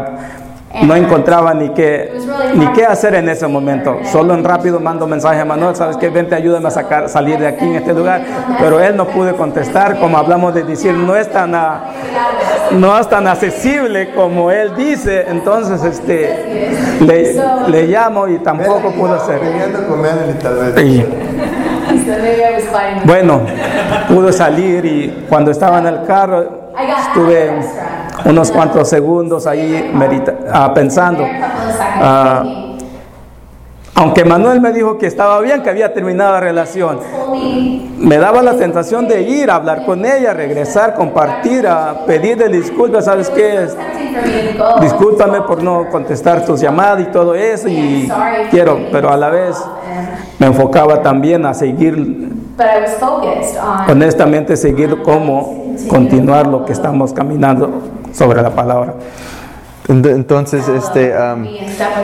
[0.83, 2.13] no encontraba ni qué,
[2.55, 3.99] ni qué hacer en ese momento.
[4.05, 7.47] Solo en rápido mando mensaje a Manuel, sabes que vente, ayúdame a sacar, salir de
[7.47, 8.23] aquí en este lugar.
[8.59, 11.53] Pero él no pude contestar, como hablamos de decir, no es tan,
[12.73, 15.25] no es tan accesible como él dice.
[15.29, 17.35] Entonces, este, le,
[17.69, 19.41] le llamo y tampoco pudo hacer.
[20.85, 21.05] Y,
[23.05, 23.41] bueno,
[24.09, 27.51] pudo salir y cuando estaba en el carro estuve
[28.25, 31.25] unos cuantos segundos ahí medita- ah, pensando.
[32.01, 32.65] Ah,
[33.95, 37.01] aunque Manuel me dijo que estaba bien, que había terminado la relación,
[37.99, 43.07] me daba la tentación de ir a hablar con ella, regresar, compartir, a pedirle disculpas,
[43.07, 43.67] ¿sabes qué?
[44.81, 48.09] Discúlpame por no contestar tus llamadas y todo eso y
[48.53, 49.57] quiero, pero a la vez
[50.39, 52.29] me enfocaba también a seguir
[53.89, 57.71] honestamente seguir cómo continuar lo que estamos caminando
[58.13, 58.95] sobre la palabra.
[59.89, 61.15] Ent- Entonces, este,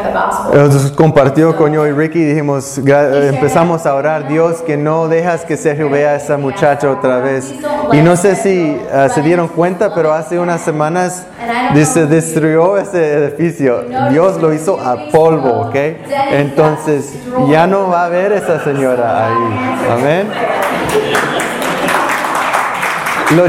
[0.03, 0.59] the gospel.
[0.73, 5.45] nos compartió con yo y Ricky y dijimos, empezamos a orar, Dios, que no dejas
[5.45, 7.53] que Sergio vea a esa muchacha otra vez.
[7.93, 11.27] Y no sé si ah, se dieron cuenta, pero hace unas semanas
[11.85, 13.83] se destruyó ese edificio.
[14.09, 15.75] Dios lo hizo a polvo, ¿ok?
[16.31, 17.12] Entonces,
[17.51, 19.90] ya no va a haber esa señora ahí.
[19.93, 20.27] Amén.
[23.37, 23.47] Lo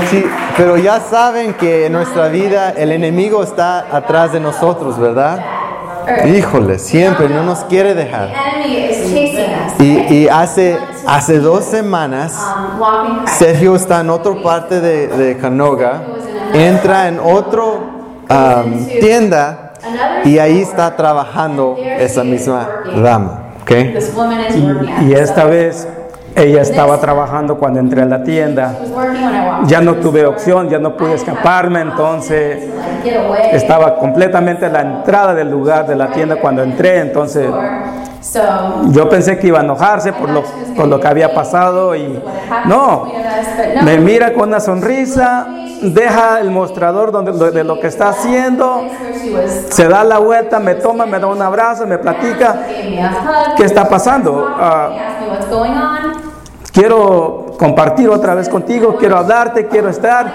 [0.57, 5.39] pero ya saben que en nuestra vida el enemigo está atrás de nosotros, ¿verdad?
[6.27, 8.27] Híjole, siempre no nos quiere dejar.
[8.29, 10.09] The enemy is chasing us.
[10.09, 12.33] Y, y hace, hace dos semanas,
[12.79, 13.25] Um.
[13.27, 16.03] Sergio está en otra parte de, de Canoga,
[16.53, 17.63] entra en otra
[18.99, 19.73] tienda
[20.25, 22.67] y ahí está trabajando esa misma
[23.01, 23.43] dama.
[23.61, 23.69] ¿ok?
[23.93, 25.17] This woman is working at Y it.
[25.17, 25.87] esta vez
[26.35, 28.75] ella estaba trabajando cuando entré a la tienda.
[29.65, 32.69] Ya no tuve opción, ya no pude escaparme, entonces
[33.51, 37.49] estaba completamente a la entrada del lugar de la tienda cuando entré, entonces
[38.87, 40.43] yo pensé que iba a enojarse por lo,
[40.75, 42.21] por lo que había pasado y
[42.65, 43.07] no,
[43.83, 45.47] me mira con una sonrisa,
[45.81, 48.83] deja el mostrador donde, de lo que está haciendo,
[49.69, 52.61] se da la vuelta, me toma, me da un abrazo, me platica
[53.55, 54.55] qué está pasando.
[54.59, 54.89] Ah,
[56.75, 60.25] quiero compartir otra vez contigo, quiero hablarte, quiero estar.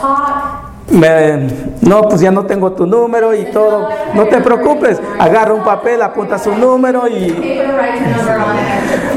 [0.00, 0.90] Talk.
[0.90, 1.48] me-
[1.82, 3.88] no, pues ya no tengo tu número y todo.
[4.14, 7.30] No te preocupes, agarra un papel, apunta su número y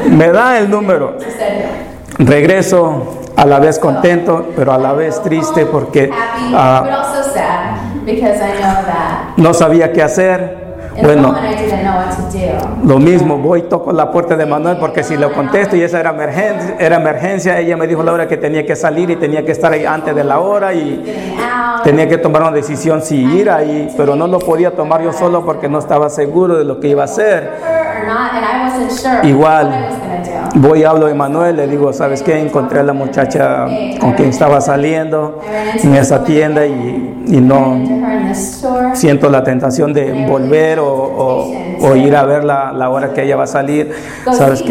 [0.10, 1.15] me da el número.
[2.19, 6.15] Regreso a la vez contento, pero a la vez triste porque that
[9.38, 10.64] no sabía qué hacer.
[11.01, 11.36] Bueno,
[12.84, 16.12] lo mismo, voy, toco la puerta de Manuel porque si lo contesto y esa era
[16.12, 19.51] emergencia, era emergencia, ella me dijo la hora que tenía que salir y tenía que
[19.51, 21.03] estar ahí antes de la hora y
[21.84, 25.43] tenía que tomar una decisión si ir ahí, pero no lo podía tomar yo solo
[25.43, 27.51] porque no estaba seguro de lo que iba a hacer.
[29.23, 29.89] Igual.
[30.55, 32.39] Voy, hablo de Manuel, le digo, ¿sabes qué?
[32.39, 33.65] Encontré a la muchacha
[33.99, 35.39] con quien estaba saliendo
[35.84, 37.79] en esa tienda y, y no
[38.93, 43.35] siento la tentación de volver o, o- o ir a verla la hora que ella
[43.35, 43.91] va a salir.
[44.31, 44.61] ¿Sabes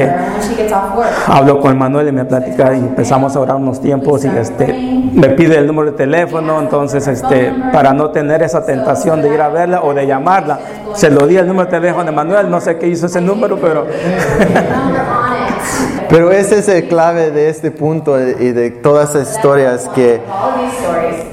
[0.97, 1.09] work.
[1.29, 4.73] Hablo con Manuel y me platica y empezamos a orar unos tiempos y este
[5.13, 9.41] me pide el número de teléfono, entonces este para no tener esa tentación de ir
[9.41, 10.59] a verla o de llamarla,
[10.95, 13.57] se lo di el número de teléfono de Manuel, no sé qué hizo ese número,
[13.61, 13.87] pero.
[16.15, 20.21] Pero ese es el clave de este punto y de todas esas historias que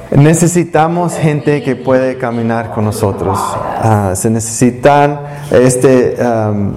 [0.09, 3.37] necesitamos gente que puede caminar con nosotros.
[3.39, 5.19] Ah, se necesitan
[5.51, 6.73] este um,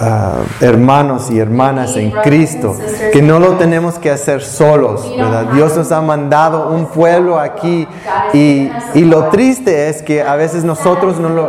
[0.00, 2.76] ah, hermanos y hermanas en Cristo
[3.12, 5.46] que no lo tenemos que hacer solos, ¿verdad?
[5.54, 7.86] Dios nos ha mandado un pueblo aquí
[8.32, 11.48] y, y lo triste es que a veces nosotros no lo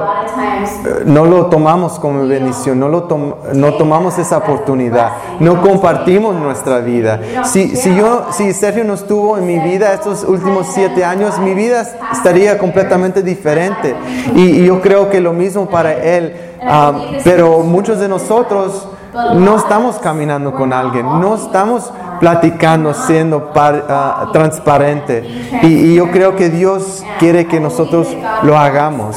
[1.06, 6.80] no lo tomamos como bendición, no, lo tom- no tomamos esa oportunidad, no compartimos nuestra
[6.80, 7.20] vida.
[7.46, 11.54] Si, si, yo, si Sergio no estuvo en mi vida estos últimos siete años, mi
[11.54, 13.96] vida estaría completamente diferente.
[14.36, 16.34] Y yo creo que lo mismo para él.
[16.70, 18.88] Ah, pero muchos de nosotros
[19.36, 25.24] no estamos caminando con alguien, no estamos platicando, siendo par- ah, transparente.
[25.64, 28.08] Y, y yo creo que Dios quiere que nosotros
[28.44, 29.16] lo hagamos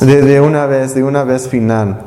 [0.00, 2.00] de, de una vez, de una vez final.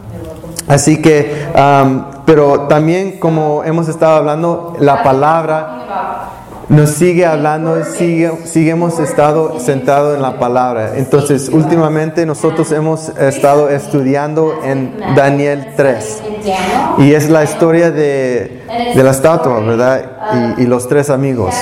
[0.68, 6.30] Así que, am, pero también como hemos estado hablando, la palabra
[6.70, 10.94] nos sigue hablando, sigue, sigue hemos estado sentados en la palabra.
[10.96, 16.24] Entonces, últimamente nosotros hemos estado estudiando en Daniel 3.
[16.26, 16.60] in Daniel,
[17.00, 18.64] Y es la historia de,
[18.96, 20.56] de la estatua, ¿verdad?
[20.58, 21.54] Y, y los tres amigos.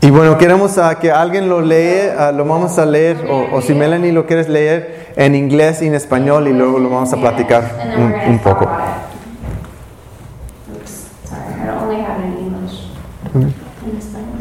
[0.00, 3.62] Y bueno, queremos ah, que alguien lo lee, ah, lo vamos a leer, o, o
[3.62, 7.16] si Melanie lo quieres leer en inglés y en español y luego lo vamos a
[7.18, 7.62] platicar
[7.96, 8.68] un, un poco.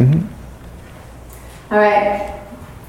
[0.02, 0.24] Español.
[1.72, 2.22] All right.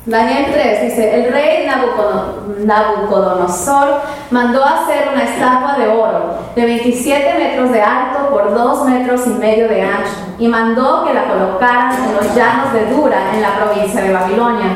[0.04, 4.00] Daniel 3 dice, el rey Nabucodo- Nabucodonosor
[4.32, 9.30] mandó hacer una estatua de oro de 27 metros de alto por 2 metros y
[9.30, 13.54] medio de ancho y mandó que la colocaran en los llanos de Dura en la
[13.54, 14.70] provincia de Babilonia.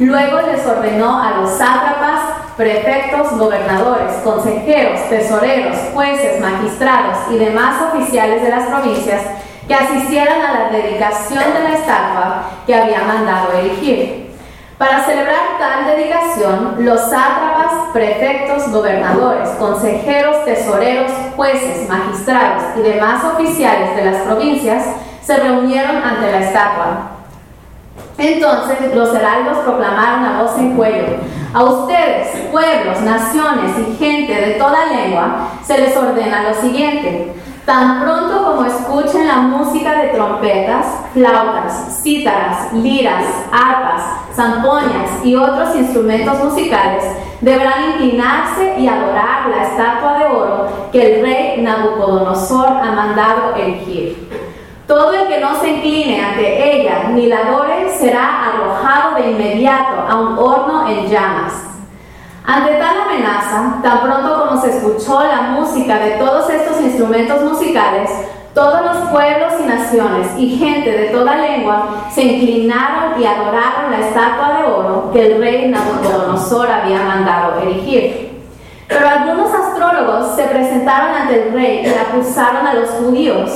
[0.00, 2.20] Luego les ordenó a los sátrapas,
[2.56, 9.22] prefectos, gobernadores, consejeros, tesoreros, jueces, magistrados y demás oficiales de las provincias
[9.66, 14.26] que asistieran a la dedicación de la estatua que había mandado erigir.
[14.78, 23.96] Para celebrar tal dedicación, los sátrapas, prefectos, gobernadores, consejeros, tesoreros, jueces, magistrados y demás oficiales
[23.96, 24.84] de las provincias
[25.22, 27.10] se reunieron ante la estatua.
[28.18, 31.16] Entonces los heraldos proclamaron a voz en cuello,
[31.54, 37.32] a ustedes, pueblos, naciones y gente de toda lengua, se les ordena lo siguiente.
[37.66, 44.04] Tan pronto como escuchen la música de trompetas, flautas, cítaras, liras, arpas,
[44.36, 47.02] zampoñas y otros instrumentos musicales,
[47.40, 54.28] deberán inclinarse y adorar la estatua de oro que el rey Nabucodonosor ha mandado erigir.
[54.86, 60.02] Todo el que no se incline ante ella ni la adore será arrojado de inmediato
[60.08, 61.75] a un horno en llamas.
[62.48, 68.08] Ante tal amenaza, tan pronto como se escuchó la música de todos estos instrumentos musicales,
[68.54, 73.98] todos los pueblos y naciones y gente de toda lengua se inclinaron y adoraron la
[73.98, 78.40] estatua de oro que el rey Nabucodonosor había mandado erigir.
[78.86, 83.50] Pero algunos astrólogos se presentaron ante el rey y acusaron a los judíos.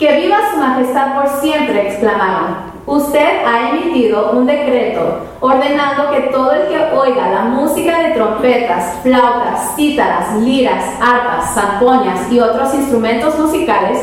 [0.00, 2.75] Que viva su majestad por siempre, exclamaron.
[2.86, 9.00] Usted ha emitido un decreto ordenando que todo el que oiga la música de trompetas,
[9.02, 13.98] flautas, cítaras, liras, arpas, zampoñas y otros instrumentos musicales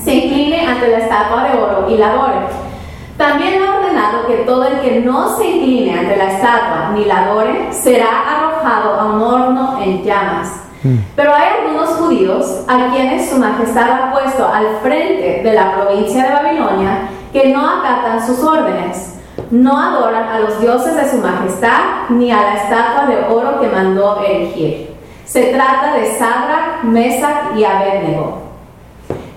[0.00, 2.36] se incline ante la estatua de oro y la adore.
[3.16, 7.24] También ha ordenado que todo el que no se incline ante la estatua ni la
[7.24, 10.60] adore será arrojado a un horno en llamas.
[11.16, 16.24] Pero hay algunos judíos a quienes su majestad ha puesto al frente de la provincia
[16.24, 19.18] de Babilonia que no acatan sus órdenes.
[19.50, 23.66] No adoran a los dioses de su majestad ni a la estatua de oro que
[23.66, 24.94] mandó erigir.
[25.24, 28.38] Se trata de Sadrach, Mesach y Abednego.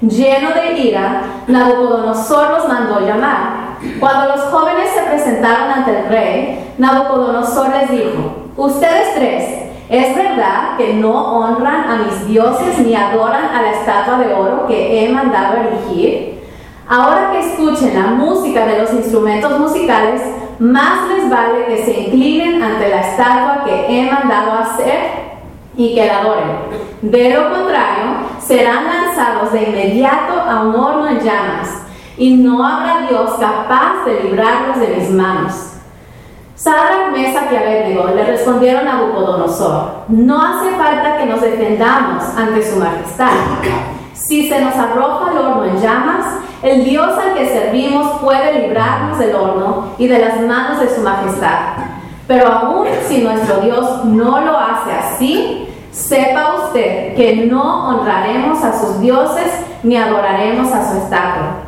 [0.02, 3.78] Lleno de ira, Nabucodonosor los mandó llamar.
[4.00, 10.78] Cuando los jóvenes se presentaron ante el rey, Nabucodonosor les dijo, ustedes tres, ¿es verdad
[10.78, 15.12] que no honran a mis dioses ni adoran a la estatua de oro que he
[15.12, 16.37] mandado erigir?
[16.90, 20.22] Ahora que escuchen la música de los instrumentos musicales,
[20.60, 25.28] más les vale que se inclinen ante la estatua que he mandado hacer
[25.76, 26.88] y que la adoren.
[27.02, 28.06] De lo contrario,
[28.40, 31.84] serán lanzados de inmediato a un horno en llamas,
[32.18, 35.74] y no habrá Dios capaz de librarlos de mis manos.
[36.56, 42.64] Sadrach, Mesa y Abednego le respondieron a Nabucodonosor, no hace falta que nos defendamos ante
[42.64, 43.28] su majestad.
[44.18, 46.26] Si se nos arroja el horno en llamas,
[46.64, 51.02] el Dios al que servimos puede librarnos del horno y de las manos de su
[51.02, 51.60] majestad.
[52.28, 58.78] Pero aún si nuestro Dios no lo hace así, sepa usted que no honraremos a
[58.78, 59.52] sus dioses
[59.84, 61.68] ni adoraremos a su estatua.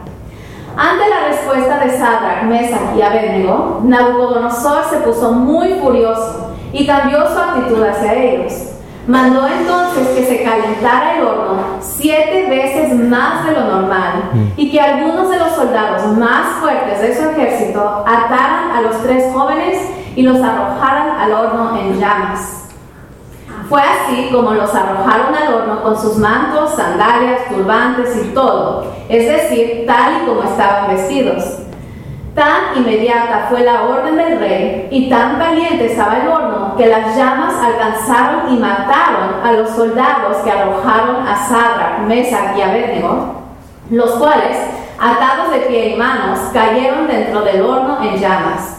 [0.75, 7.27] Ante la respuesta de Sadrach, Mesach y Abednego, Nabucodonosor se puso muy furioso y cambió
[7.27, 8.53] su actitud hacia ellos.
[9.09, 14.79] Mandó entonces que se calentara el horno siete veces más de lo normal y que
[14.79, 19.79] algunos de los soldados más fuertes de su ejército ataran a los tres jóvenes
[20.15, 22.67] y los arrojaran al horno en llamas.
[23.67, 29.27] Fue así como los arrojaron al horno con sus mantos, sandalias, turbantes y todo, es
[29.27, 31.57] decir, tal y como estaban vestidos.
[32.75, 37.53] Inmediata fue la orden del rey y tan caliente estaba el horno que las llamas
[37.55, 43.35] alcanzaron y mataron a los soldados que arrojaron a Sadrach, Mesach y Abednego,
[43.89, 44.57] los cuales,
[44.99, 48.77] atados de pie y manos, cayeron dentro del horno en llamas.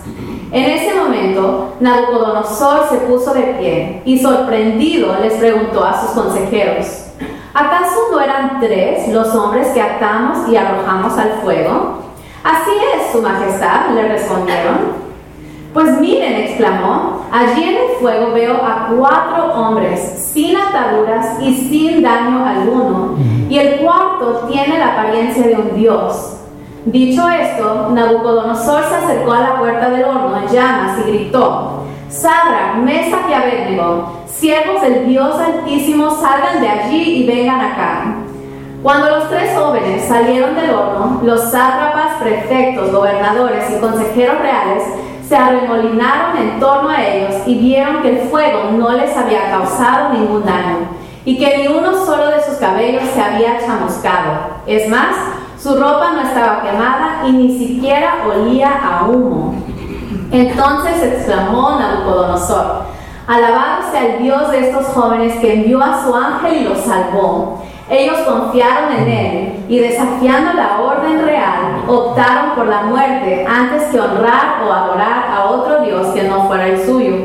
[0.52, 7.06] En ese momento, Nabucodonosor se puso de pie y sorprendido les preguntó a sus consejeros,
[7.54, 12.09] ¿acaso no eran tres los hombres que atamos y arrojamos al fuego?
[12.42, 15.10] Así es, Su Majestad, le respondieron.
[15.74, 22.02] Pues miren, exclamó, allí en el fuego veo a cuatro hombres sin ataduras y sin
[22.02, 23.14] daño alguno,
[23.48, 26.38] y el cuarto tiene la apariencia de un dios.
[26.86, 32.76] Dicho esto, Nabucodonosor se acercó a la puerta del horno en llamas y gritó, Sadrach,
[32.82, 38.19] Mesach y Abednego, siervos del Dios Altísimo, salgan de allí y vengan acá.
[38.82, 44.84] Cuando los tres jóvenes salieron del horno, los sátrapas, prefectos, gobernadores y consejeros reales
[45.28, 50.14] se arremolinaron en torno a ellos y vieron que el fuego no les había causado
[50.14, 50.88] ningún daño
[51.26, 54.62] y que ni uno solo de sus cabellos se había chamuscado.
[54.66, 55.14] Es más,
[55.62, 59.54] su ropa no estaba quemada y ni siquiera olía a humo.
[60.32, 62.84] Entonces exclamó Nabucodonosor,
[63.26, 67.62] alabado sea el Dios de estos jóvenes que envió a su ángel y los salvó.
[67.90, 73.98] Ellos confiaron en él y desafiando la orden real, optaron por la muerte antes que
[73.98, 77.16] honrar o adorar a otro Dios que no fuera el suyo.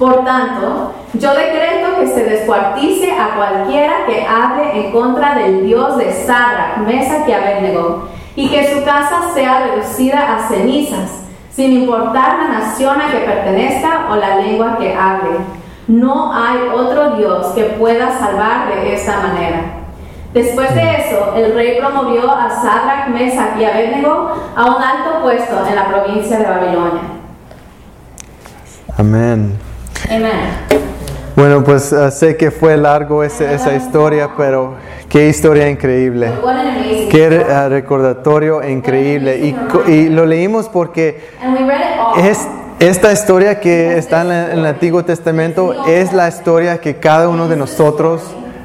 [0.00, 5.96] Por tanto, yo decreto que se descuartice a cualquiera que hable en contra del Dios
[5.96, 11.22] de Sadrach, Mesa y Abednego, y que su casa sea reducida a cenizas,
[11.52, 15.38] sin importar la nación a que pertenezca o la lengua que hable.
[15.86, 19.81] No hay otro Dios que pueda salvar de esta manera.
[20.32, 25.66] Después de eso, el rey promovió a Sadrach, Mesach y Abednego a un alto puesto
[25.68, 27.02] en la provincia de Babilonia.
[28.96, 29.58] Amén.
[30.10, 30.32] Amén.
[31.36, 34.74] Bueno, pues uh, sé que fue largo ese- esa historia, pero
[35.08, 36.30] qué historia increíble.
[37.10, 39.38] Qué uh, recordatorio increíble.
[39.38, 41.30] Y, y lo leímos porque
[42.18, 42.46] es,
[42.80, 47.28] esta historia que está en, la- en el Antiguo Testamento es la historia que cada
[47.28, 48.22] uno de nosotros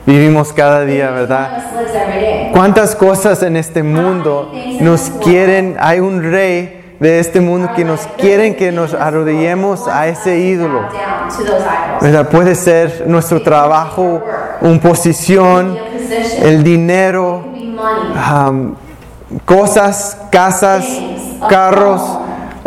[0.07, 1.65] vivimos cada día, ¿verdad?
[1.93, 2.49] Day.
[2.53, 5.75] ¿Cuántas cosas en este mundo nos quieren?
[5.79, 10.81] Hay un rey de este mundo que nos quieren que nos arrodillemos a ese ídolo.
[12.01, 12.29] ¿verdad?
[12.29, 14.23] Puede ser nuestro trabajo,
[14.61, 15.77] una posición,
[16.41, 17.43] el dinero,
[18.15, 18.75] am,
[19.45, 20.87] cosas, casas,
[21.49, 22.01] carros,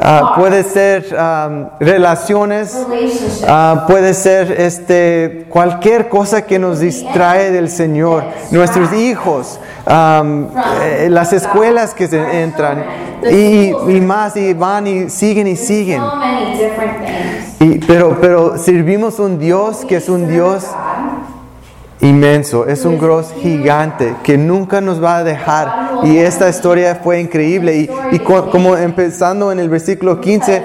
[0.00, 1.06] ah, puede ser
[1.78, 2.74] relaciones,
[3.46, 11.32] ah, puede ser este, cualquier cosa que nos distrae del Señor, nuestros hijos, eh, las
[11.32, 12.84] escuelas que se entran.
[13.30, 16.00] Y, y más y van y siguen y siguen.
[17.60, 20.64] Y- pero, pero servimos un Dios que es un Dios
[22.02, 25.90] inmenso, es un Dios gigante que nunca nos va a dejar.
[26.04, 27.76] Y esta historia fue increíble.
[27.76, 30.62] Y, y co- como empezando en el versículo 15,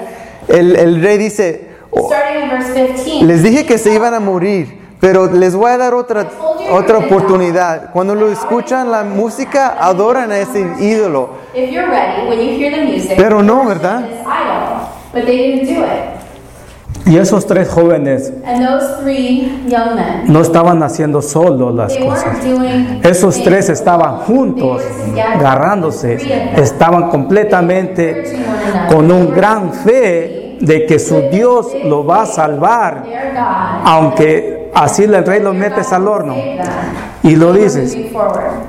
[0.48, 3.24] el, el rey dice, "Oh, Starting in verse 15.
[3.26, 6.26] les dije que se iban a morir, pero les voy a dar otra,
[6.72, 7.90] otra oportunidad.
[7.92, 11.30] Cuando lo escuchan la música, adoran a ese ídolo.
[11.54, 14.08] If you're ready, when you hear the music, Pero no, ¿verdad?
[17.06, 22.36] Y esos tres jóvenes And those three young men, no estaban haciendo solo las cosas.
[23.02, 24.82] Esos tres estaban juntos,
[25.16, 26.18] agarrándose,
[26.56, 28.24] estaban completamente
[28.90, 33.04] con un gran fe de que su Dios lo va a salvar,
[33.84, 36.34] aunque así el rey lo metes al horno.
[37.22, 37.96] Y lo dices,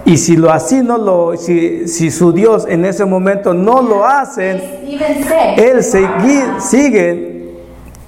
[0.05, 4.01] y si lo así no lo, si, si su Dios en ese momento no lo
[4.01, 7.36] say, él segui- sigue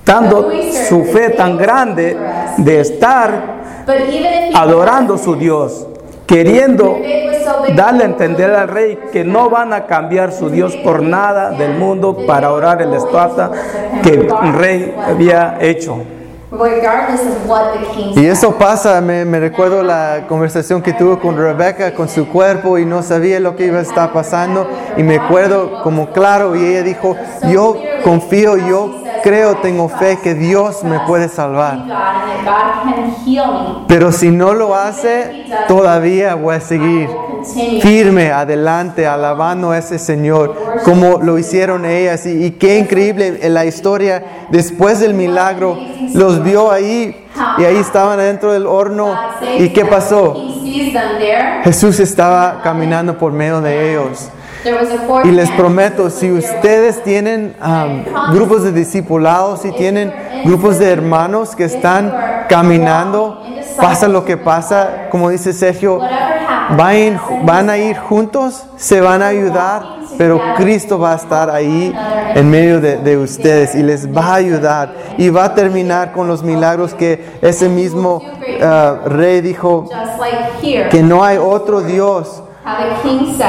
[0.10, 0.49] dando
[0.88, 2.18] su fe tan grande
[2.57, 3.60] de estar
[4.55, 5.86] adorando a su Dios,
[6.26, 6.97] queriendo
[7.76, 11.76] darle a entender al rey que no van a cambiar su Dios por nada del
[11.78, 13.51] mundo para orar el estatua
[14.01, 16.01] que el rey había hecho.
[16.51, 16.55] Y
[18.16, 18.32] said.
[18.32, 22.86] eso pasa, me, me recuerdo la conversación que tuvo con Rebeca, con su cuerpo y
[22.86, 24.68] no sabía lo que iba a estar pasando.
[24.97, 27.16] Y me acuerdo como claro y ella dijo,
[27.47, 31.86] yo confío, yo creo, tengo fe que Dios me puede salvar.
[33.88, 37.09] Pero si no lo hace, todavía voy a seguir
[37.82, 42.26] firme adelante, alabando a ese Señor, como lo hicieron ellas.
[42.26, 45.78] Y, y qué increíble en la historia, después del milagro,
[46.13, 47.26] los vio ahí
[47.57, 49.15] y ahí estaban adentro del horno.
[49.57, 50.36] ¿Y qué pasó?
[51.63, 54.30] Jesús estaba caminando por medio de ellos.
[55.24, 61.55] Y les prometo, si ustedes tienen um, grupos de discipulados, si tienen grupos de hermanos
[61.55, 62.14] que están
[62.49, 63.41] caminando,
[63.78, 69.28] pasa lo que pasa, como dice Sergio, van, van a ir juntos, se van a
[69.28, 69.84] ayudar,
[70.18, 71.95] pero Cristo va a estar ahí
[72.36, 76.28] en medio de, de ustedes y les va a ayudar y va a terminar con
[76.28, 79.86] los milagros que ese mismo uh, rey dijo
[80.91, 82.43] que no hay otro Dios.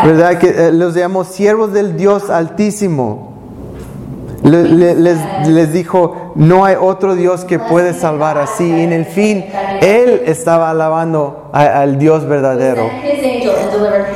[0.05, 0.39] ¿Verdad?
[0.39, 3.29] Que eh, los llamó siervos del Dios Altísimo.
[4.43, 5.19] Le- le- les,
[5.49, 8.67] les dijo, no hay otro Dios que puede salvar así.
[8.67, 9.45] Y en el fin,
[9.83, 12.89] Él estaba alabando a- al Dios verdadero.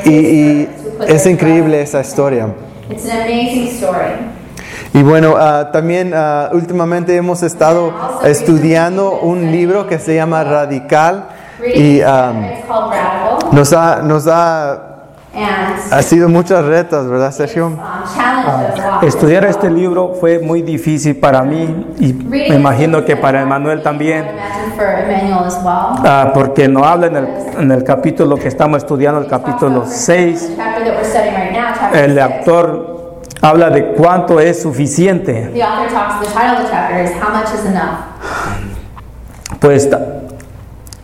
[0.04, 0.68] Y, y
[1.06, 2.46] es increíble esa historia.
[2.88, 3.04] trust.
[3.04, 4.12] It's an amazing story.
[4.94, 7.92] Y bueno, ah, también ah, últimamente hemos estado
[8.24, 11.26] estudiando un libro que se llama Radical.
[11.74, 12.64] Y Radical.
[13.52, 14.93] nos ha, nos ha,
[15.90, 17.72] ha sido muchas retas, ¿verdad, Sergio?
[19.02, 24.26] Estudiar este libro fue muy difícil para mí y me imagino que para Emanuel también.
[26.04, 27.28] Ah, porque no habla en el,
[27.58, 31.52] en el capítulo que estamos estudiando, el capítulo 6, The chapter that we're studying right
[31.52, 35.50] now, chapter el autor habla de cuánto es suficiente.
[35.52, 38.14] The author talks, the title of the chapter is How Much is Enough?
[39.60, 39.88] Pues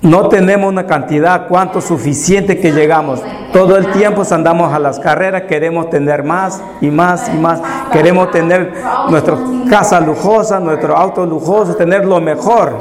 [0.02, 3.22] no tenemos una cantidad, cuánto suficiente que llegamos.
[3.52, 7.60] Todo el tiempo andamos a las carreras, queremos tener más y más y más.
[7.92, 8.72] Queremos tener
[9.08, 9.36] nuestra
[9.68, 12.78] casa lujosa, nuestro auto lujoso, tener lo mejor.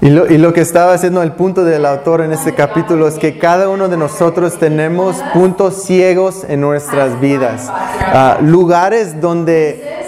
[0.00, 3.18] Y lo, y lo que estaba haciendo el punto del autor en este capítulo es
[3.18, 7.68] que cada uno de nosotros tenemos puntos ciegos en nuestras vidas.
[7.72, 10.03] Ah, lugares donde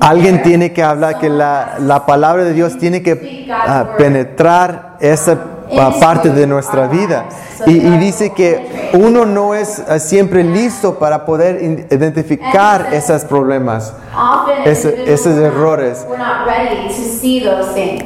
[0.00, 5.38] alguien tiene que hablar, que la, la palabra de Dios tiene que ah, penetrar esa
[6.00, 7.26] parte de nuestra vida.
[7.66, 13.92] Y, dice que uno no es ah, siempre listo para poder identificar esos problemas,
[14.64, 16.06] individuals, esos errores.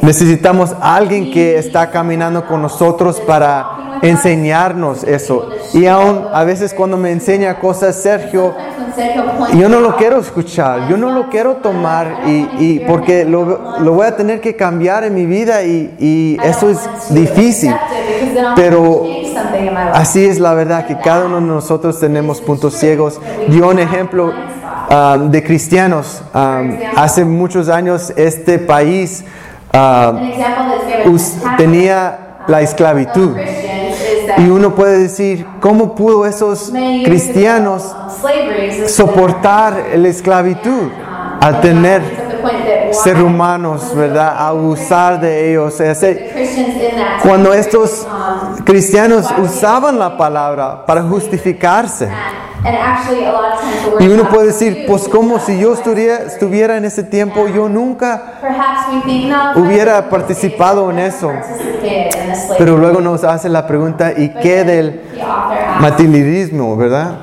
[0.03, 5.51] Necesitamos alguien que está caminando con nosotros para enseñarnos eso.
[5.73, 8.55] Y aún a veces cuando me enseña cosas Sergio,
[9.59, 13.93] yo no lo quiero escuchar, yo no lo quiero tomar y, y porque lo, lo
[13.93, 16.79] voy a tener que cambiar en mi vida y, y eso es
[17.11, 17.75] difícil.
[18.57, 19.05] Pero
[19.95, 23.21] Así es la verdad que cada uno de nosotros tenemos puntos ciegos.
[23.49, 24.33] Dio un ejemplo
[24.91, 26.23] um, de cristianos.
[26.33, 29.25] Um, hace muchos años este país
[31.07, 33.37] us- tenía la esclavitud.
[34.39, 36.73] Y uno puede decir, ¿cómo pudo esos
[37.05, 37.95] cristianos
[38.87, 40.89] soportar la esclavitud
[41.41, 42.24] al tener
[42.93, 44.37] ser humanos, ¿verdad?
[44.39, 45.81] Abusar de ellos.
[47.23, 52.09] Cuando estos um, cristianos usaban la palabra para justificarse.
[52.65, 55.59] and actually a lot of times the word Y uno puede decir, pues como si
[55.59, 58.41] yo estuviera, estuviera en ese tiempo, yo nunca
[59.55, 61.31] hubiera participado en eso.
[62.59, 65.03] Pero luego nos hace la pregunta, ¿y qué del
[65.81, 67.19] materialismo, verdad?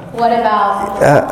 [1.02, 1.28] Ah,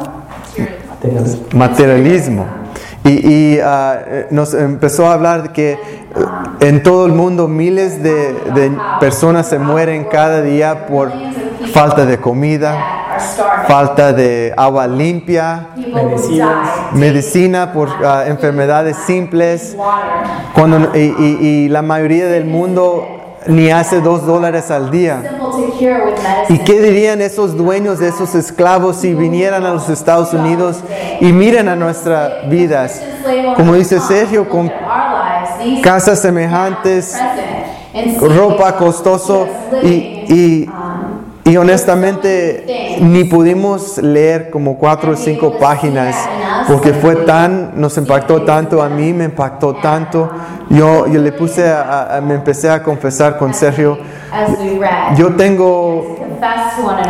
[1.53, 2.59] materialismo.
[3.05, 5.77] Y, y, eh, nos empezó a hablar que eh,
[6.59, 8.35] en todo el mundo miles de,
[8.99, 11.11] personas se mueren cada día por
[11.73, 12.75] falta de comida,
[13.67, 15.67] falta de agua limpia,
[16.93, 19.75] medicina por ah, enfermedades simples.
[20.53, 23.18] Cuando, y- y la mayoría del mundo
[23.49, 25.23] ni hace dos dólares al día.
[26.49, 30.77] ¿Y qué dirían esos dueños de esos esclavos si vinieran a los Estados Unidos
[31.19, 33.01] y miren a nuestras vidas?
[33.55, 34.71] Como dice Sergio, con
[35.81, 37.17] casas semejantes,
[38.21, 39.47] ropa costoso
[39.81, 40.69] y, y,
[41.45, 46.15] y honestamente ni pudimos leer como cuatro o cinco páginas
[46.67, 50.29] porque fue tan, nos impactó tanto, a mí me impactó tanto.
[50.69, 53.97] Yo, yo le puse, a- a- me empecé a confesar con Sergio,
[55.15, 56.17] yo tengo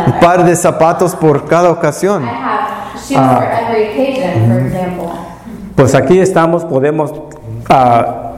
[0.06, 2.22] un par de zapatos por cada ocasión.
[2.24, 5.06] I have shoes for every occasion, for example.
[5.76, 7.12] Pues aquí estamos, podemos
[7.68, 8.29] ah,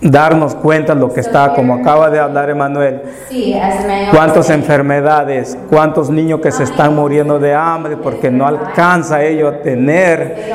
[0.00, 3.02] darnos cuenta de lo que está, como acaba de hablar Emanuel,
[4.10, 9.62] cuántas enfermedades, cuántos niños que se están muriendo de hambre porque no alcanza ellos a
[9.62, 10.52] tener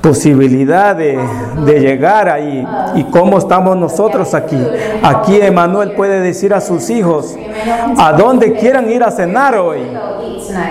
[0.00, 1.18] posibilidad de,
[1.64, 2.66] de llegar ahí.
[2.94, 4.64] ¿Y cómo estamos nosotros aquí?
[5.02, 7.36] Aquí Emanuel puede decir a sus hijos,
[7.98, 9.80] a dónde quieran ir a cenar hoy.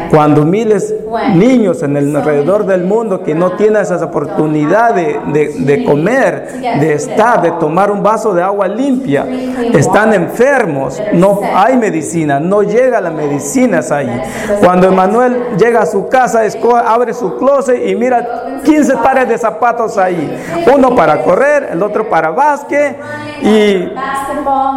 [0.09, 0.93] Cuando miles
[1.33, 5.19] niños en el alrededor del mundo que no tienen esa oportunidad de,
[5.57, 6.47] de- comer,
[6.79, 9.25] de estar, de tomar un vaso de agua limpia,
[9.73, 14.09] están enfermos, no hay medicina, no llega la medicinas ahí.
[14.59, 16.41] Cuando Emanuel llega a su casa,
[16.87, 20.41] abre su closet y mira 15 pares de zapatos ahí,
[20.73, 22.97] uno para correr, el otro para básquet
[23.41, 23.89] y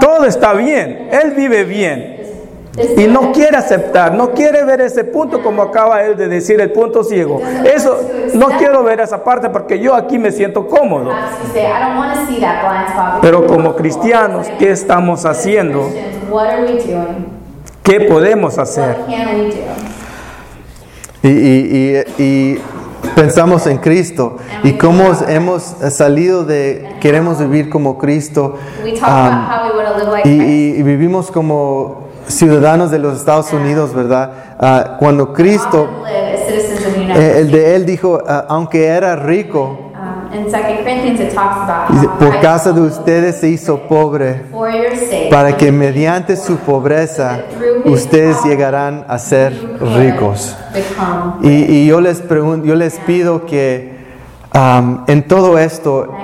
[0.00, 1.97] todo está bien, él vive bien.
[2.96, 6.70] Y no quiere aceptar, no quiere ver ese punto como acaba él de decir, el
[6.72, 7.40] punto ciego.
[7.64, 7.98] Eso,
[8.34, 11.06] no quiero ver esa parte porque yo aquí me siento cómodo.
[11.10, 13.20] Perhaps you say, I don't want to see that blind spot.
[13.22, 15.82] Pero como cristianos, ¿qué estamos haciendo?
[15.88, 17.26] Christians, what are we doing?
[17.82, 18.98] ¿Qué podemos hacer?
[18.98, 19.54] What can we do?
[21.22, 22.58] Y, y- y- y
[23.16, 29.08] pensamos en Cristo y cómo hemos salido de, queremos vivir como Cristo We talk um,
[29.08, 30.48] about how we want to live like y, Christ.
[30.50, 34.30] y- y vivimos como ciudadanos de los Estados Unidos, ¿verdad?
[34.58, 40.52] Ah, cuando Cristo, eh, el de él dijo, ah, aunque era rico, Um, in 2
[40.52, 44.44] Corinthians, it talks about dice, how por causa de ustedes se hizo pobre
[45.28, 47.40] para que mediante su pobreza
[47.84, 50.56] ustedes llegarán a ser ricos.
[51.42, 53.98] Y, y yo les pregunto, yo les pido que
[54.54, 56.14] um, en todo esto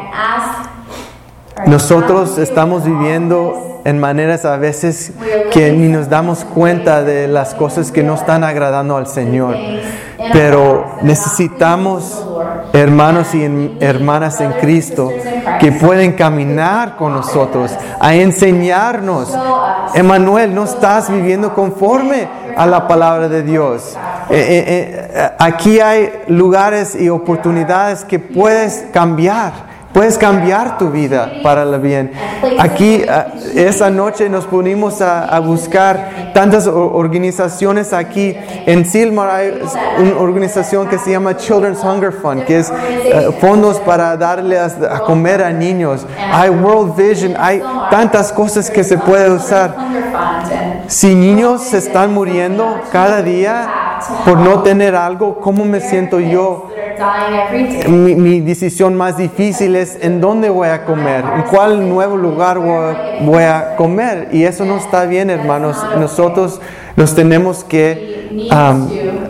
[1.66, 5.12] nosotros estamos viviendo en maneras a veces
[5.52, 9.56] que ni nos damos cuenta de las cosas que no están agradando al Señor.
[10.32, 12.26] Pero necesitamos
[12.72, 15.10] hermanos y hermanas en Cristo
[15.60, 19.36] que pueden caminar con nosotros, a enseñarnos.
[19.94, 22.26] Emanuel, no estás viviendo conforme
[22.56, 23.96] a la palabra de Dios.
[24.30, 29.73] Eh, eh, eh, aquí hay lugares y oportunidades que puedes cambiar.
[29.94, 32.10] Puedes cambiar tu vida para el bien.
[32.58, 38.36] Aquí, ah, esa noche nos ponimos a, a buscar tantas organizaciones aquí.
[38.66, 39.62] En Silmar hay
[39.98, 44.98] una organización que se llama Children's Hunger Fund, que es eh, fondos para darles a
[45.00, 46.04] comer a niños.
[46.32, 49.76] Hay World Vision, hay tantas cosas que se puede usar.
[50.88, 56.68] Si niños se están muriendo cada día por no tener algo, ¿cómo me siento yo?
[57.88, 62.58] Mi, mi decisión más difícil es en dónde voy a comer, en cuál nuevo lugar
[62.58, 64.28] voy, a comer.
[64.32, 65.76] Y eso no está bien, hermanos.
[65.98, 66.60] Nosotros
[66.96, 68.28] nos tenemos que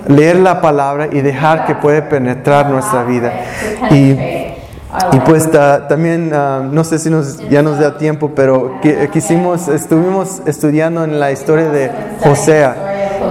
[0.09, 3.33] leer la palabra y dejar que puede penetrar nuestra vida.
[3.91, 4.11] Y,
[5.13, 9.69] y pues ta- también, no sé si nos, ya nos da tiempo, pero qui- quisimos,
[9.69, 11.91] estuvimos estudiando en la historia de
[12.23, 12.77] Josea.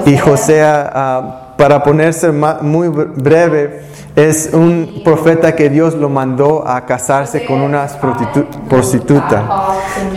[0.06, 3.82] Y Josea, ah, para ponerse muy bre- breve,
[4.16, 9.44] es un profeta que Dios lo mandó a casarse con una prostitu- prostituta.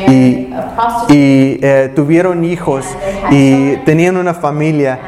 [0.06, 2.84] Y, eh, tuvieron hijos
[3.30, 4.98] y tenían una familia,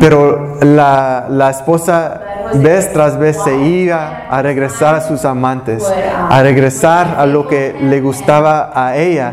[0.00, 2.20] pero la, la esposa
[2.54, 5.84] vez tras vez se iba a regresar a sus amantes,
[6.30, 9.32] a regresar a lo que le gustaba a ella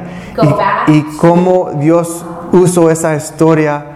[0.88, 3.92] y, y cómo Dios usó esa historia.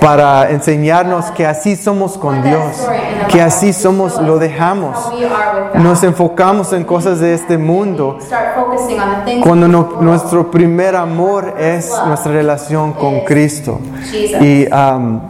[0.00, 2.76] Para enseñarnos que así somos con Dios,
[3.28, 4.96] que así somos, lo dejamos.
[5.74, 8.18] Nos enfocamos en cosas de este mundo.
[9.42, 13.80] Cuando no- nuestro primer amor es nuestra relación con Cristo.
[14.40, 15.20] Y am,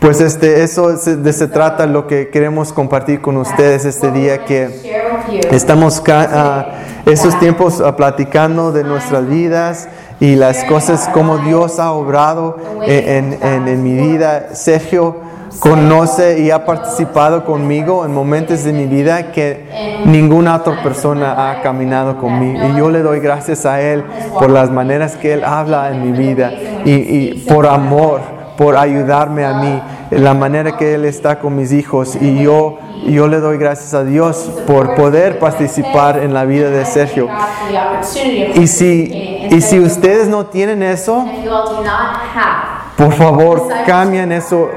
[0.00, 4.44] pues este, eso se, de se trata lo que queremos compartir con ustedes este día
[4.44, 4.68] que
[5.50, 6.66] estamos ah,
[7.06, 9.88] esos tiempos ah, platicando de nuestras vidas
[10.20, 14.54] y las cosas como Dios ha obrado en, en- en mi vida.
[14.54, 15.16] Sergio
[15.60, 19.66] conoce y ha participado conmigo en momentos de mi vida que
[20.04, 22.60] ninguna otra persona ha caminado conmigo.
[22.72, 24.04] Y yo le doy gracias a Él
[24.38, 26.52] por las maneras que Él habla en mi vida
[26.84, 28.20] y, y por amor,
[28.58, 32.16] por ayudarme a mí, la manera que Él está con mis hijos.
[32.20, 36.84] Y yo, yo le doy gracias a Dios por poder participar en la vida de
[36.84, 37.28] Sergio.
[38.54, 41.26] Y si, y si ustedes no tienen eso,
[42.96, 44.68] por favor, cambien eso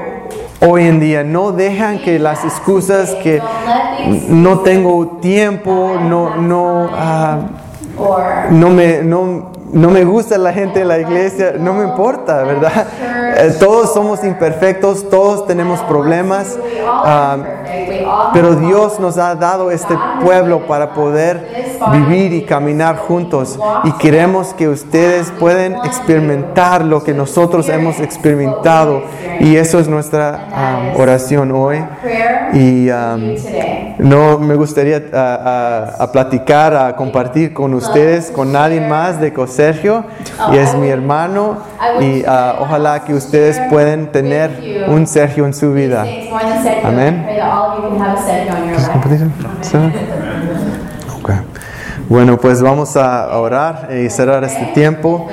[0.60, 1.24] hoy en día.
[1.24, 3.40] No dejan que las excusas que
[4.28, 6.90] no tengo tiempo, no, no,
[7.98, 12.42] or no me, no, no me gusta la gente en la iglesia, no me importa,
[12.42, 12.86] ¿verdad?
[13.36, 16.58] Eh, todos somos imperfectos, todos tenemos problemas,
[16.88, 17.36] ah,
[18.32, 24.52] pero Dios nos ha dado este pueblo para poder vivir y caminar juntos y queremos
[24.54, 29.02] que ustedes puedan experimentar lo que nosotros hemos experimentado
[29.40, 31.82] y eso es nuestra ah, oración hoy.
[32.52, 33.94] Y today.
[33.98, 40.04] no me gustaría ah, ah, platicar, a compartir con ustedes, con nadie más de Sergio,
[40.52, 41.58] y es mi hermano,
[42.00, 46.06] y ah, ojalá que ustedes puedan tener un Sergio en su vida.
[46.82, 47.24] Amén.
[47.24, 48.90] Pray that all of you can have a Sergio in your life.
[48.90, 49.30] ¿Compartir?
[49.60, 49.76] ¿Sí?
[51.18, 51.30] Ok.
[52.08, 55.28] Bueno, pues vamos a orar y cerrar este tiempo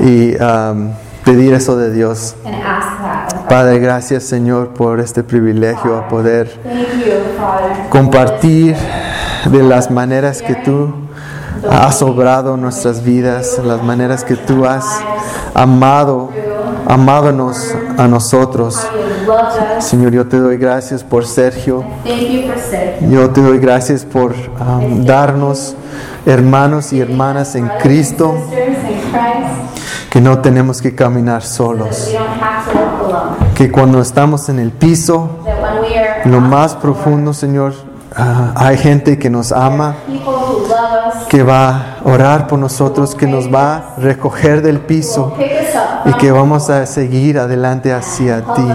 [0.00, 0.92] y um,
[1.26, 2.36] pedir eso de Dios.
[3.50, 6.50] Padre, gracias Señor por este privilegio a poder
[7.90, 8.76] compartir
[9.44, 11.07] de las maneras que tú
[11.70, 14.84] has obrado nuestras vidas, las maneras que tú has
[15.54, 16.30] amado,
[16.86, 18.78] amádonos a nosotros.
[19.80, 21.84] Señor, yo te doy gracias por Sergio.
[23.10, 25.76] Yo te doy gracias por um, darnos
[26.26, 28.34] hermanos y hermanas en Cristo,
[30.10, 32.14] que no tenemos que caminar solos,
[33.54, 35.38] que cuando estamos en el piso,
[36.24, 37.74] lo más profundo, Señor,
[38.14, 39.96] ah, hay gente que nos ama,
[41.28, 45.34] que va a orar por nosotros, que nos va a recoger del piso
[46.04, 48.68] y que vamos a seguir adelante hacia ti.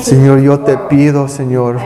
[0.00, 1.78] Señor, yo te pido, Señor,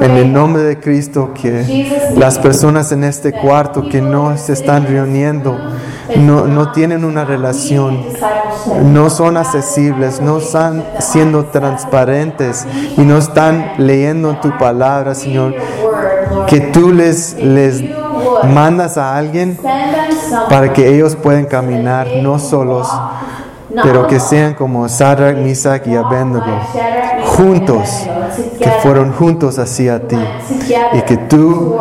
[0.00, 4.86] en el nombre de Cristo, que las personas en este cuarto que no se están
[4.86, 5.58] reuniendo,
[6.16, 8.04] no, no tienen una relación,
[8.84, 15.54] no son accesibles, no están siendo transparentes y no están leyendo tu palabra, Señor,
[16.46, 17.82] que tú les, les
[18.44, 19.58] mandas a alguien
[20.48, 22.88] para que ellos puedan caminar no solos,
[23.82, 26.44] pero que sean como Sadrach, Misach y Abednego
[27.26, 28.06] juntos,
[28.58, 30.16] que fueron juntos hacia ti
[30.94, 31.76] y que tú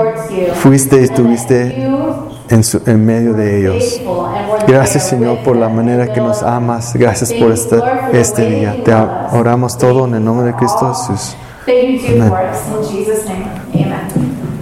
[0.55, 1.87] fuiste y estuviste
[2.49, 4.01] en, su- en medio de ellos.
[4.67, 6.93] Gracias Señor por la manera que nos amas.
[6.95, 7.81] Gracias por este,
[8.13, 8.75] este día.
[8.83, 8.93] Te
[9.35, 11.35] oramos todo en el nombre de Cristo Jesús.
[12.21, 12.31] Amen.